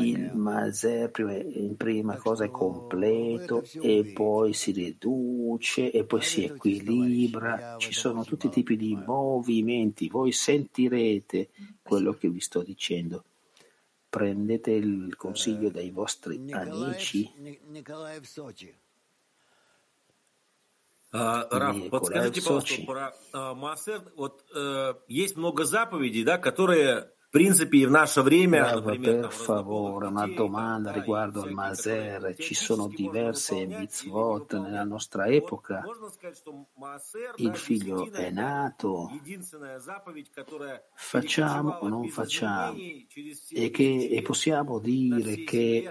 il 0.02 0.32
maser 0.34 1.12
prima- 1.12 1.36
in 1.36 1.78
prima 1.78 2.18
cosa 2.18 2.46
è 2.46 2.50
completo 2.50 3.64
e 3.82 4.12
poi 4.14 4.54
si 4.54 4.72
riduce 4.72 5.92
e 5.92 6.04
poi 6.06 6.22
si 6.22 6.44
equilibra. 6.44 7.78
Ci 7.78 7.94
sono 7.94 8.24
tutti 8.24 8.48
i 8.48 8.50
tipi 8.50 8.76
di 8.76 8.96
movimenti. 8.96 10.10
Voi 10.10 10.32
sentirete 10.32 11.50
quello 11.82 12.14
che 12.14 12.30
vi 12.30 12.40
sto 12.40 12.64
dicendo. 12.64 13.24
Prendete 14.10 14.72
il 14.72 15.16
consiglio 15.16 15.70
dai 15.70 15.92
vostri 15.92 16.42
amici. 16.52 17.32
Николаев, 17.38 17.38
Ни- 17.38 17.60
Николаев 17.70 18.26
Сочи. 18.28 18.74
А, 21.12 21.48
Раф, 21.50 21.76
Николай 21.76 21.90
подскажите, 21.90 22.42
в 22.42 22.44
пожалуйста, 22.44 22.70
Сочи. 22.70 22.86
про 22.86 23.14
а, 23.32 23.54
Маасер. 23.54 24.12
Вот 24.16 24.44
э, 24.54 24.94
есть 25.08 25.38
много 25.38 25.64
заповедей, 25.64 26.24
да, 26.24 26.38
которые, 26.38 27.12
per 28.99 29.33
favore, 29.33 30.09
una 30.09 30.27
domanda 30.27 30.93
riguardo 30.93 31.41
al 31.41 31.53
Maser. 31.53 32.37
Ci 32.37 32.53
sono 32.53 32.89
diverse 32.89 33.65
mitzvot 33.65 34.59
nella 34.59 34.85
nostra 34.85 35.25
epoca. 35.29 35.83
Il 37.37 37.57
figlio 37.57 38.13
è 38.13 38.31
nato. 38.31 39.09
Facciamo 40.95 41.71
o 41.71 41.89
non 41.89 42.09
facciamo? 42.09 42.77
E, 42.77 43.71
che, 43.71 44.09
e 44.13 44.21
possiamo 44.21 44.79
dire 44.79 45.43
che 45.45 45.91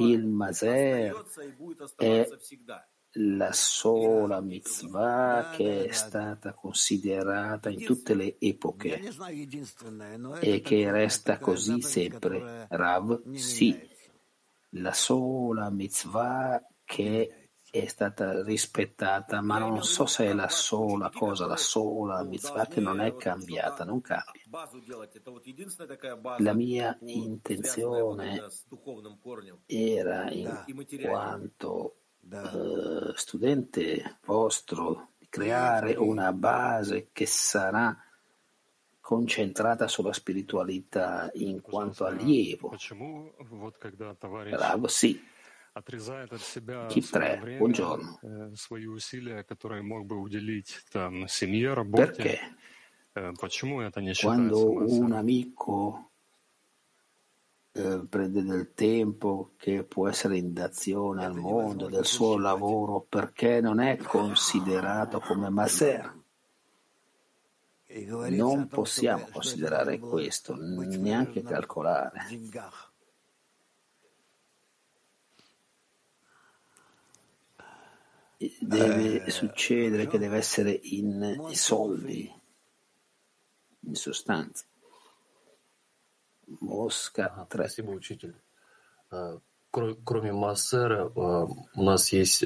il 0.00 0.26
Maser 0.26 1.24
è 1.96 2.28
la 3.20 3.52
sola 3.52 4.40
mitzvah 4.40 5.50
che 5.52 5.86
è 5.86 5.92
stata 5.92 6.52
considerata 6.52 7.68
in 7.68 7.84
tutte 7.84 8.14
le 8.14 8.36
epoche 8.38 9.00
e 10.40 10.60
che 10.60 10.90
resta 10.90 11.38
così 11.38 11.80
sempre. 11.80 12.66
Rav, 12.68 13.32
sì, 13.32 13.76
la 14.70 14.92
sola 14.92 15.70
mitzvah 15.70 16.64
che 16.84 17.48
è 17.70 17.86
stata 17.86 18.42
rispettata, 18.42 19.42
ma 19.42 19.58
non 19.58 19.82
so 19.82 20.06
se 20.06 20.26
è 20.26 20.32
la 20.32 20.48
sola 20.48 21.10
cosa, 21.10 21.46
la 21.46 21.56
sola 21.56 22.22
mitzvah 22.22 22.66
che 22.66 22.80
non 22.80 23.00
è 23.00 23.14
cambiata, 23.16 23.84
non 23.84 24.00
cambia. 24.00 24.42
La 26.38 26.54
mia 26.54 26.96
intenzione 27.00 28.42
era 29.66 30.30
in 30.30 30.64
quanto 31.02 31.96
da 32.28 32.52
eh, 32.52 33.12
studente 33.16 34.18
vostro 34.26 35.12
di 35.18 35.26
creare 35.30 35.94
una 35.94 36.32
base 36.32 37.08
che 37.10 37.24
sarà 37.24 37.96
concentrata 39.00 39.88
sulla 39.88 40.12
spiritualità 40.12 41.30
in 41.34 41.62
quanto 41.62 42.04
allievo. 42.04 42.68
Bravo, 44.50 44.86
sì. 44.88 45.18
Chi 46.88 47.00
buongiorno. 47.56 48.18
Perché? 52.14 52.56
Quando 54.48 54.70
un 54.72 55.12
amico 55.12 56.10
eh, 57.78 58.06
prende 58.08 58.42
del 58.42 58.72
tempo 58.74 59.52
che 59.56 59.84
può 59.84 60.08
essere 60.08 60.36
in 60.36 60.52
dazione 60.52 61.24
al 61.24 61.36
mondo 61.36 61.86
del 61.86 62.04
suo 62.04 62.36
lavoro 62.36 63.06
perché 63.08 63.60
non 63.60 63.78
è 63.78 63.96
considerato 63.98 65.20
come 65.20 65.48
Maser. 65.48 66.12
Non 68.30 68.66
possiamo 68.66 69.28
considerare 69.30 70.00
questo, 70.00 70.56
neanche 70.56 71.42
calcolare. 71.42 72.20
Deve 78.60 79.30
succedere 79.30 80.08
che 80.08 80.18
deve 80.18 80.36
essere 80.36 80.80
in 80.82 81.48
soldi, 81.52 82.28
in 83.80 83.94
sostanza. 83.94 84.67
Mosca 86.61 87.45
3. 87.49 87.67
Спасибо, 87.67 87.91
учитель. 87.91 88.35
Кроме 89.71 90.31
Массера, 90.33 91.07
у 91.15 91.83
нас 91.83 92.11
есть 92.13 92.43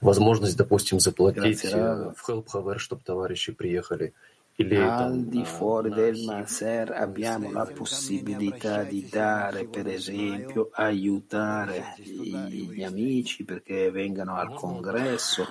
возможность, 0.00 0.56
допустим, 0.56 0.98
заплатить 0.98 1.64
в 1.64 2.14
Help 2.26 2.46
Haver, 2.54 2.78
чтобы 2.78 3.02
товарищи 3.02 3.52
приехали. 3.52 4.14
Al 4.58 5.24
di 5.28 5.46
fuori 5.46 5.88
del 5.88 6.24
Maser 6.24 6.92
abbiamo 6.92 7.50
la 7.50 7.64
possibilità 7.64 8.82
di 8.82 9.08
dare, 9.08 9.64
per 9.64 9.88
esempio, 9.88 10.68
aiutare 10.72 11.94
gli 11.96 12.82
amici 12.82 13.44
perché 13.44 13.90
vengano 13.90 14.36
al 14.36 14.52
congresso, 14.52 15.46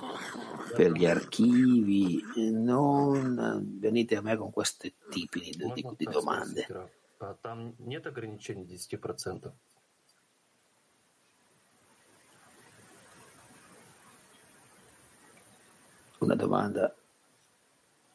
per 0.76 0.92
gli 0.92 1.04
archivi. 1.04 2.22
Non 2.52 3.76
venite 3.80 4.16
a 4.16 4.22
me 4.22 4.36
con 4.36 4.52
questi 4.52 4.94
tipi 5.10 5.40
di, 5.40 5.72
di, 5.74 5.84
di 5.96 6.04
domande. 6.04 6.66
Там 7.40 7.74
нет 7.78 8.06
ограничений 8.06 8.64
10%. 8.64 9.52
Una 16.20 16.34
domanda 16.34 16.94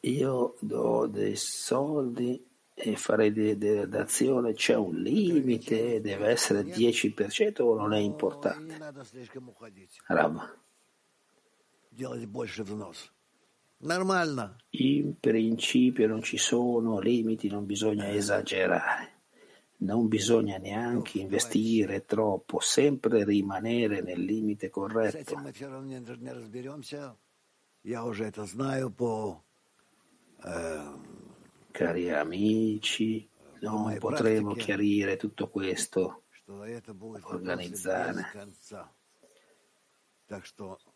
io 0.00 0.54
do 0.60 1.06
dei 1.06 1.36
soldi 1.36 2.46
e 2.74 2.96
farei 2.96 3.32
d'azione, 3.88 4.52
c'è 4.54 4.76
un 4.76 4.94
limite, 4.94 6.00
deve 6.00 6.28
essere 6.28 6.62
10% 6.62 7.62
o 7.62 7.74
non 7.74 7.92
è 7.92 7.98
importante? 7.98 8.78
Rav. 10.06 10.56
In 14.69 15.19
principio 15.19 16.07
non 16.07 16.23
ci 16.23 16.37
sono 16.37 16.99
limiti, 16.99 17.49
non 17.49 17.65
bisogna 17.65 18.09
esagerare, 18.09 19.11
non 19.77 20.07
bisogna 20.07 20.57
neanche 20.57 21.19
investire 21.19 22.05
troppo, 22.05 22.59
sempre 22.59 23.25
rimanere 23.25 24.01
nel 24.01 24.21
limite 24.21 24.69
corretto. 24.69 25.35
Cari 31.71 32.11
amici, 32.11 33.27
non 33.61 33.97
potremo 33.97 34.53
chiarire 34.53 35.17
tutto 35.17 35.49
questo, 35.49 36.23
organizzare. 37.23 38.25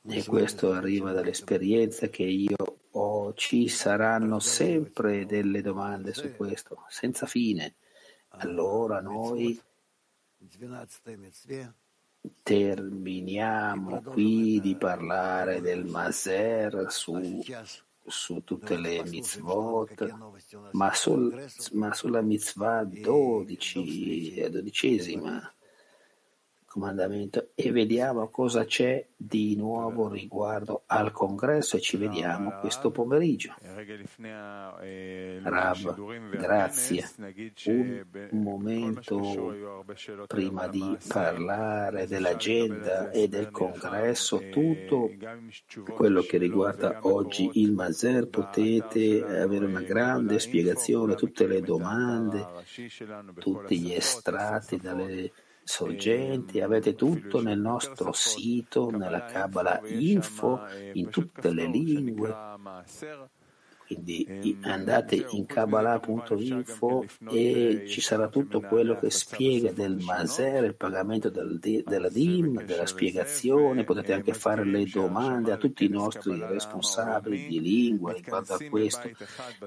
E 0.07 0.23
questo 0.25 0.71
arriva 0.71 1.11
dall'esperienza 1.11 2.07
che 2.07 2.23
io 2.23 2.66
ho. 2.91 3.33
Ci 3.33 3.67
saranno 3.67 4.39
sempre 4.39 5.25
delle 5.25 5.61
domande 5.61 6.13
su 6.13 6.35
questo, 6.35 6.83
senza 6.88 7.25
fine. 7.25 7.75
Allora 8.29 9.01
noi 9.01 9.59
terminiamo 12.43 14.01
qui 14.01 14.59
di 14.59 14.75
parlare 14.75 15.61
del 15.61 15.85
Maser 15.85 16.85
su 16.89 17.41
su 18.09 18.41
tutte 18.45 18.77
le 18.77 19.03
mitzvot, 19.03 20.15
ma, 20.71 20.93
sul, 20.93 21.45
ma 21.73 21.93
sulla 21.93 22.21
mitzvah 22.21 22.85
12, 22.85 24.47
dodicesima 24.49 25.51
comandamento 26.78 27.49
e 27.55 27.71
vediamo 27.71 28.30
cosa 28.30 28.63
c'è 28.63 29.03
di 29.15 29.55
nuovo 29.55 30.07
riguardo 30.07 30.84
al 30.86 31.11
congresso 31.11 31.78
e 31.78 31.82
ci 31.82 31.97
vediamo 31.97 32.59
questo 32.59 32.91
pomeriggio. 32.91 33.55
Rav, 35.41 36.30
grazie. 36.30 37.09
Un 37.65 38.43
momento 38.43 39.55
prima 40.28 40.67
di 40.67 40.97
parlare 41.07 42.05
dell'agenda 42.05 43.09
e 43.09 43.28
del 43.28 43.49
congresso, 43.49 44.49
tutto 44.51 45.11
quello 45.95 46.21
che 46.21 46.38
riguarda 46.38 46.99
oggi 47.01 47.49
il 47.55 47.71
Maser, 47.71 48.28
potete 48.28 49.23
avere 49.23 49.65
una 49.65 49.82
grande 49.82 50.38
spiegazione, 50.38 51.15
tutte 51.15 51.47
le 51.47 51.61
domande, 51.61 52.45
tutti 53.39 53.80
gli 53.80 53.93
estratti 53.93 54.78
dalle 54.78 55.32
sorgenti, 55.68 56.61
avete 56.61 56.95
tutto 56.95 57.41
nel 57.41 57.59
nostro 57.59 58.13
sito, 58.13 58.89
nella 58.89 59.26
Kabbalah 59.26 59.82
Info, 59.88 60.61
in 60.93 61.09
tutte 61.09 61.51
le 61.51 61.65
lingue. 61.65 62.36
Quindi 63.88 64.57
andate 64.63 65.25
in 65.29 65.45
kabbalah.info 65.45 67.05
e 67.31 67.85
ci 67.88 68.01
sarà 68.01 68.27
tutto 68.27 68.59
quello 68.59 68.99
che 68.99 69.09
spiega 69.09 69.71
del 69.71 69.95
Maser, 69.95 70.65
il 70.65 70.75
pagamento 70.75 71.29
del, 71.29 71.57
della 71.57 72.09
DIM, 72.09 72.65
della 72.65 72.85
spiegazione. 72.85 73.85
Potete 73.85 74.11
anche 74.11 74.33
fare 74.33 74.65
le 74.65 74.83
domande 74.83 75.53
a 75.53 75.57
tutti 75.57 75.85
i 75.85 75.89
nostri 75.89 76.38
responsabili 76.38 77.47
di 77.47 77.61
lingua 77.61 78.11
riguardo 78.11 78.55
a 78.55 78.59
questo. 78.69 79.09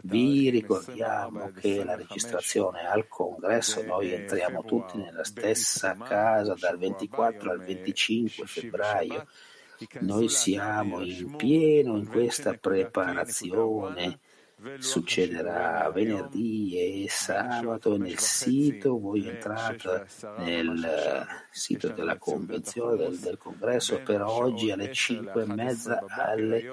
Vi 0.02 0.50
ricordiamo 0.50 1.50
che 1.58 1.82
la 1.82 1.96
registrazione 1.96 2.86
al 2.86 3.08
congresso, 3.08 3.82
noi 3.82 4.12
entriamo 4.12 4.64
tutti 4.64 4.98
nella 4.98 5.24
stessa 5.24 5.96
casa 5.96 6.54
dal 6.58 6.76
24 6.76 7.50
al 7.50 7.60
25 7.60 8.46
febbraio. 8.46 9.26
Noi 10.00 10.28
siamo 10.28 11.00
in 11.02 11.36
pieno 11.36 11.96
in 11.96 12.06
questa 12.06 12.52
preparazione. 12.54 14.20
Succederà 14.78 15.90
venerdì 15.90 17.04
e 17.04 17.06
sabato 17.08 17.96
nel 17.96 18.18
sito, 18.18 18.98
voi 18.98 19.26
entrate 19.26 20.06
nel 20.38 21.26
sito 21.50 21.88
della 21.88 22.18
convenzione 22.18 22.96
del, 22.96 23.16
del 23.16 23.38
congresso. 23.38 24.00
Per 24.00 24.20
oggi 24.20 24.70
alle 24.70 24.92
5 24.92 25.42
e 25.42 25.46
mezza 25.46 26.04
alle... 26.08 26.68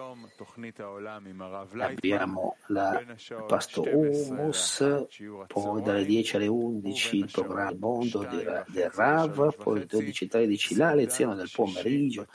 abbiamo 1.79 2.57
la 2.67 3.01
pasto 3.47 3.83
Humus, 3.83 5.05
poi 5.47 5.81
dalle 5.81 6.03
10 6.03 6.35
alle 6.35 6.47
11 6.47 7.17
il 7.17 7.29
programma 7.31 7.77
mondo 7.79 8.27
del 8.67 8.91
Rav, 8.93 9.55
poi 9.55 9.79
12.13 9.89 10.77
la 10.77 10.93
lezione 10.93 11.35
del 11.35 11.49
pomeriggio 11.53 12.25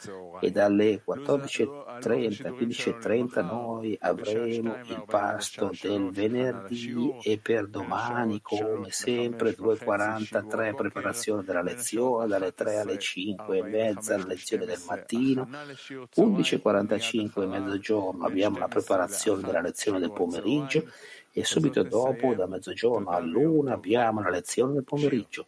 e 0.40 0.50
dalle 0.50 1.02
14.30 1.06 2.52
15.30 2.52 3.44
noi 3.44 3.96
avremo 4.00 4.76
il 4.84 5.04
pasto 5.06 5.40
del 5.80 6.10
venerdì 6.10 7.14
e 7.22 7.38
per 7.38 7.68
domani, 7.68 8.40
come 8.40 8.90
sempre, 8.90 9.56
2.43 9.56 10.74
preparazione 10.74 11.42
della 11.44 11.62
lezione, 11.62 12.26
dalle 12.26 12.54
3 12.54 12.78
alle 12.78 12.98
5 12.98 13.58
e 13.58 13.62
mezza 13.62 14.16
la 14.16 14.26
lezione 14.26 14.64
del 14.64 14.80
mattino, 14.86 15.48
11.45 15.50 17.46
mezzogiorno 17.46 18.24
abbiamo 18.24 18.58
la 18.58 18.68
preparazione 18.68 19.42
della 19.42 19.60
lezione 19.60 19.98
del 19.98 20.12
pomeriggio 20.12 20.84
e 21.32 21.44
subito 21.44 21.82
dopo, 21.82 22.34
da 22.34 22.46
mezzogiorno 22.46 23.10
all'una, 23.10 23.72
abbiamo 23.72 24.20
la 24.20 24.30
lezione 24.30 24.74
del 24.74 24.84
pomeriggio. 24.84 25.46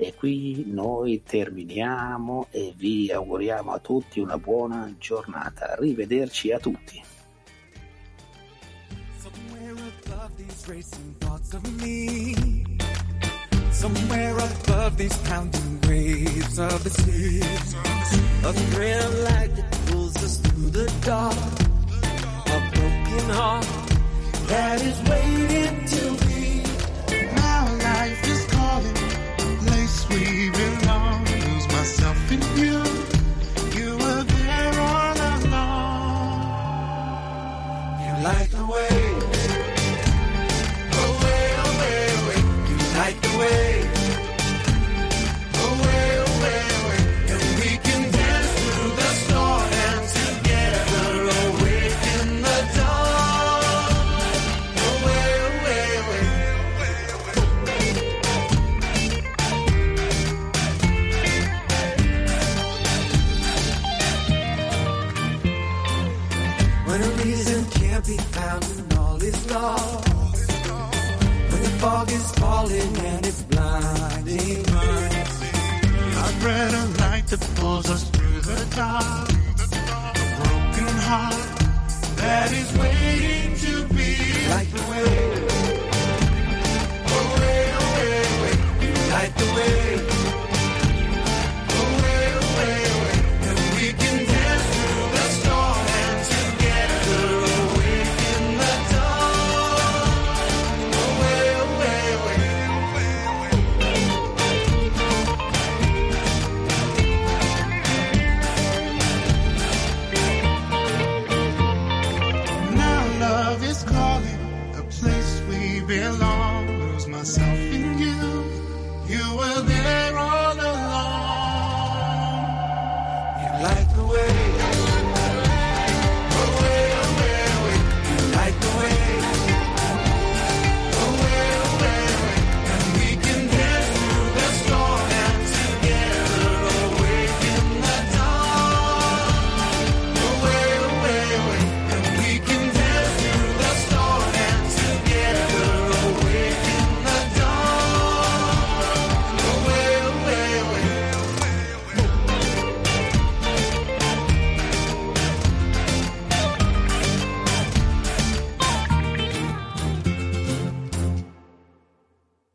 E 0.00 0.14
qui 0.14 0.64
noi 0.70 1.24
terminiamo 1.24 2.46
e 2.52 2.72
vi 2.76 3.10
auguriamo 3.10 3.72
a 3.72 3.80
tutti 3.80 4.20
una 4.20 4.38
buona 4.38 4.94
giornata. 4.96 5.72
Arrivederci 5.72 6.52
a 6.52 6.60
tutti. 6.60 7.02
Above 10.06 10.36
these 10.36 10.68
racing 10.68 11.14
thoughts 11.20 11.54
of 11.54 11.82
me. 11.82 12.34
Somewhere 13.70 14.36
above 14.36 14.96
these 14.96 15.16
pounding 15.28 15.80
waves 15.88 16.58
of 16.58 16.84
the 16.84 16.90
sea. 16.90 17.40
A 18.44 18.48
of 18.48 19.24
light 19.24 19.54
that 19.56 19.70
pulls 19.86 20.16
us 20.16 20.38
through 20.38 20.70
the 20.70 20.92
dark. 21.04 21.36
A 22.46 22.58
broken 22.74 23.28
heart 23.30 23.66
that 24.48 24.82
is 24.82 24.98
waiting 25.08 25.86
to 25.94 26.26
be. 26.26 26.62
Now 27.36 27.64
life 27.88 28.28
is 28.28 28.44
calling, 28.46 28.94
place 29.64 30.08
we 30.08 30.50
belong. 30.50 31.24
Lose 31.24 31.66
myself 31.68 32.32
in 32.32 32.42
you. 32.58 32.98
Light 38.22 38.50
the 38.50 38.66
way. 38.66 39.17